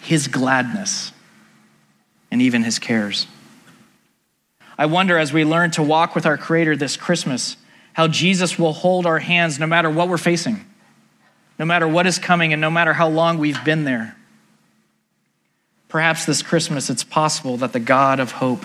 His 0.00 0.26
gladness, 0.26 1.12
and 2.30 2.40
even 2.40 2.62
His 2.62 2.78
cares? 2.78 3.26
I 4.78 4.86
wonder 4.86 5.18
as 5.18 5.34
we 5.34 5.44
learn 5.44 5.72
to 5.72 5.82
walk 5.82 6.14
with 6.14 6.24
our 6.24 6.38
Creator 6.38 6.76
this 6.76 6.96
Christmas, 6.96 7.58
how 7.92 8.08
Jesus 8.08 8.58
will 8.58 8.72
hold 8.72 9.04
our 9.04 9.18
hands 9.18 9.58
no 9.58 9.66
matter 9.66 9.90
what 9.90 10.08
we're 10.08 10.16
facing 10.16 10.64
no 11.58 11.64
matter 11.64 11.88
what 11.88 12.06
is 12.06 12.18
coming 12.18 12.52
and 12.52 12.60
no 12.60 12.70
matter 12.70 12.92
how 12.92 13.08
long 13.08 13.38
we've 13.38 13.62
been 13.64 13.84
there. 13.84 14.16
Perhaps 15.88 16.26
this 16.26 16.42
Christmas 16.42 16.90
it's 16.90 17.04
possible 17.04 17.56
that 17.58 17.72
the 17.72 17.80
God 17.80 18.20
of 18.20 18.32
hope 18.32 18.64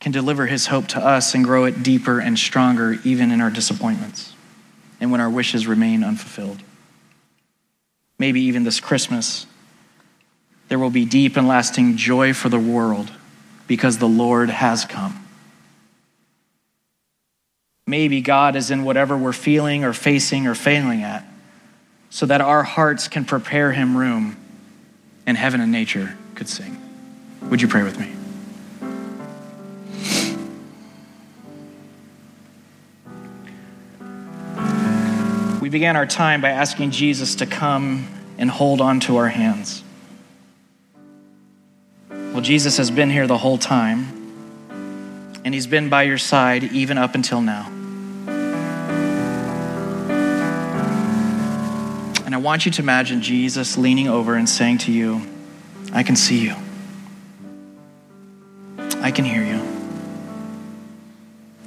can 0.00 0.12
deliver 0.12 0.46
his 0.46 0.66
hope 0.66 0.88
to 0.88 0.98
us 0.98 1.34
and 1.34 1.44
grow 1.44 1.66
it 1.66 1.82
deeper 1.82 2.20
and 2.20 2.38
stronger 2.38 2.98
even 3.04 3.30
in 3.30 3.40
our 3.40 3.50
disappointments 3.50 4.32
and 5.00 5.10
when 5.10 5.20
our 5.20 5.30
wishes 5.30 5.66
remain 5.66 6.04
unfulfilled. 6.04 6.62
Maybe 8.18 8.42
even 8.42 8.64
this 8.64 8.80
Christmas, 8.80 9.46
there 10.68 10.78
will 10.78 10.90
be 10.90 11.04
deep 11.04 11.36
and 11.36 11.48
lasting 11.48 11.96
joy 11.96 12.34
for 12.34 12.48
the 12.48 12.58
world 12.58 13.10
because 13.66 13.98
the 13.98 14.08
Lord 14.08 14.50
has 14.50 14.84
come. 14.84 15.26
Maybe 17.86 18.20
God 18.20 18.54
is 18.56 18.70
in 18.70 18.84
whatever 18.84 19.16
we're 19.16 19.32
feeling 19.32 19.84
or 19.84 19.92
facing 19.92 20.46
or 20.46 20.54
failing 20.54 21.02
at, 21.02 21.24
so 22.10 22.26
that 22.26 22.40
our 22.40 22.62
hearts 22.62 23.08
can 23.08 23.24
prepare 23.24 23.72
Him 23.72 23.96
room 23.96 24.36
and 25.26 25.36
heaven 25.36 25.60
and 25.60 25.72
nature 25.72 26.16
could 26.34 26.48
sing. 26.48 26.80
Would 27.42 27.62
you 27.62 27.68
pray 27.68 27.82
with 27.82 27.98
me? 27.98 28.19
We 35.70 35.78
began 35.78 35.94
our 35.94 36.04
time 36.04 36.40
by 36.40 36.48
asking 36.48 36.90
Jesus 36.90 37.36
to 37.36 37.46
come 37.46 38.08
and 38.38 38.50
hold 38.50 38.80
on 38.80 38.98
to 39.02 39.18
our 39.18 39.28
hands. 39.28 39.84
Well, 42.10 42.40
Jesus 42.40 42.78
has 42.78 42.90
been 42.90 43.08
here 43.08 43.28
the 43.28 43.38
whole 43.38 43.56
time, 43.56 44.08
and 45.44 45.54
he's 45.54 45.68
been 45.68 45.88
by 45.88 46.02
your 46.02 46.18
side 46.18 46.64
even 46.64 46.98
up 46.98 47.14
until 47.14 47.40
now. 47.40 47.68
And 52.26 52.34
I 52.34 52.38
want 52.38 52.66
you 52.66 52.72
to 52.72 52.82
imagine 52.82 53.22
Jesus 53.22 53.78
leaning 53.78 54.08
over 54.08 54.34
and 54.34 54.48
saying 54.48 54.78
to 54.78 54.90
you, 54.90 55.24
I 55.92 56.02
can 56.02 56.16
see 56.16 56.40
you. 56.40 56.56
I 58.96 59.12
can 59.12 59.24
hear 59.24 59.44
you. 59.44 59.62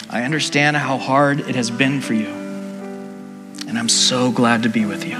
I 0.09 0.23
understand 0.23 0.75
how 0.75 0.97
hard 0.97 1.39
it 1.39 1.55
has 1.55 1.71
been 1.71 2.01
for 2.01 2.13
you. 2.13 2.42
And 3.73 3.79
I'm 3.79 3.89
so 3.89 4.31
glad 4.31 4.61
to 4.63 4.69
be 4.69 4.85
with 4.85 5.03
you. 5.03 5.15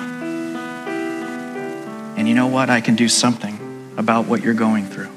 And 2.15 2.27
you 2.27 2.35
know 2.35 2.45
what? 2.45 2.69
I 2.69 2.81
can 2.81 2.95
do 2.95 3.09
something 3.09 3.57
about 3.97 4.27
what 4.27 4.43
you're 4.43 4.53
going 4.53 4.85
through. 4.85 5.09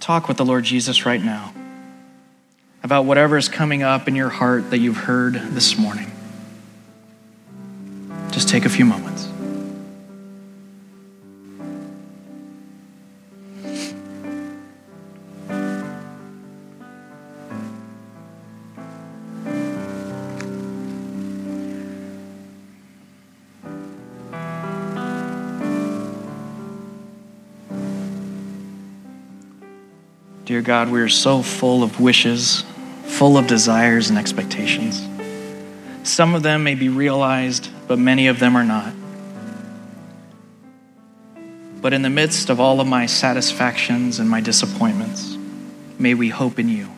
Talk 0.00 0.26
with 0.26 0.38
the 0.38 0.44
Lord 0.44 0.64
Jesus 0.64 1.06
right 1.06 1.22
now 1.22 1.54
about 2.82 3.04
whatever 3.04 3.36
is 3.36 3.48
coming 3.48 3.84
up 3.84 4.08
in 4.08 4.16
your 4.16 4.28
heart 4.28 4.72
that 4.72 4.78
you've 4.78 4.96
heard 4.96 5.34
this 5.34 5.78
morning. 5.78 6.10
Just 8.32 8.48
take 8.48 8.64
a 8.64 8.68
few 8.68 8.84
moments. 8.84 9.11
Dear 30.44 30.60
God, 30.60 30.90
we 30.90 31.00
are 31.00 31.08
so 31.08 31.40
full 31.40 31.84
of 31.84 32.00
wishes, 32.00 32.64
full 33.04 33.38
of 33.38 33.46
desires 33.46 34.10
and 34.10 34.18
expectations. 34.18 35.00
Some 36.02 36.34
of 36.34 36.42
them 36.42 36.64
may 36.64 36.74
be 36.74 36.88
realized, 36.88 37.70
but 37.86 37.98
many 37.98 38.26
of 38.26 38.40
them 38.40 38.56
are 38.56 38.64
not. 38.64 38.92
But 41.80 41.92
in 41.92 42.02
the 42.02 42.10
midst 42.10 42.50
of 42.50 42.58
all 42.58 42.80
of 42.80 42.88
my 42.88 43.06
satisfactions 43.06 44.18
and 44.18 44.28
my 44.28 44.40
disappointments, 44.40 45.36
may 45.96 46.14
we 46.14 46.28
hope 46.28 46.58
in 46.58 46.68
you. 46.68 46.88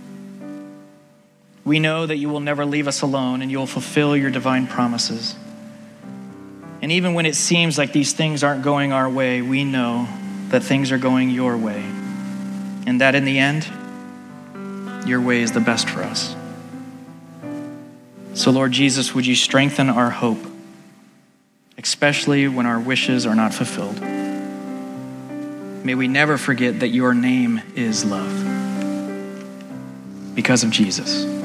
We 1.66 1.80
know 1.80 2.06
that 2.06 2.16
you 2.16 2.30
will 2.30 2.40
never 2.40 2.64
leave 2.64 2.88
us 2.88 3.02
alone 3.02 3.42
and 3.42 3.50
you 3.50 3.58
will 3.58 3.66
fulfill 3.66 4.16
your 4.16 4.30
divine 4.30 4.66
promises. 4.66 5.36
And 6.80 6.92
even 6.92 7.12
when 7.12 7.26
it 7.26 7.34
seems 7.34 7.76
like 7.76 7.92
these 7.92 8.14
things 8.14 8.42
aren't 8.42 8.62
going 8.62 8.92
our 8.92 9.08
way, 9.08 9.42
we 9.42 9.64
know 9.64 10.08
that 10.48 10.62
things 10.62 10.92
are 10.92 10.98
going 10.98 11.30
your 11.30 11.56
way. 11.56 11.93
And 12.86 13.00
that 13.00 13.14
in 13.14 13.24
the 13.24 13.38
end, 13.38 13.66
your 15.06 15.20
way 15.20 15.40
is 15.42 15.52
the 15.52 15.60
best 15.60 15.88
for 15.88 16.02
us. 16.02 16.34
So, 18.34 18.50
Lord 18.50 18.72
Jesus, 18.72 19.14
would 19.14 19.26
you 19.26 19.36
strengthen 19.36 19.88
our 19.88 20.10
hope, 20.10 20.44
especially 21.78 22.48
when 22.48 22.66
our 22.66 22.80
wishes 22.80 23.26
are 23.26 23.34
not 23.34 23.54
fulfilled? 23.54 24.00
May 25.84 25.94
we 25.94 26.08
never 26.08 26.38
forget 26.38 26.80
that 26.80 26.88
your 26.88 27.14
name 27.14 27.60
is 27.76 28.04
love 28.04 28.32
because 30.34 30.64
of 30.64 30.70
Jesus. 30.70 31.43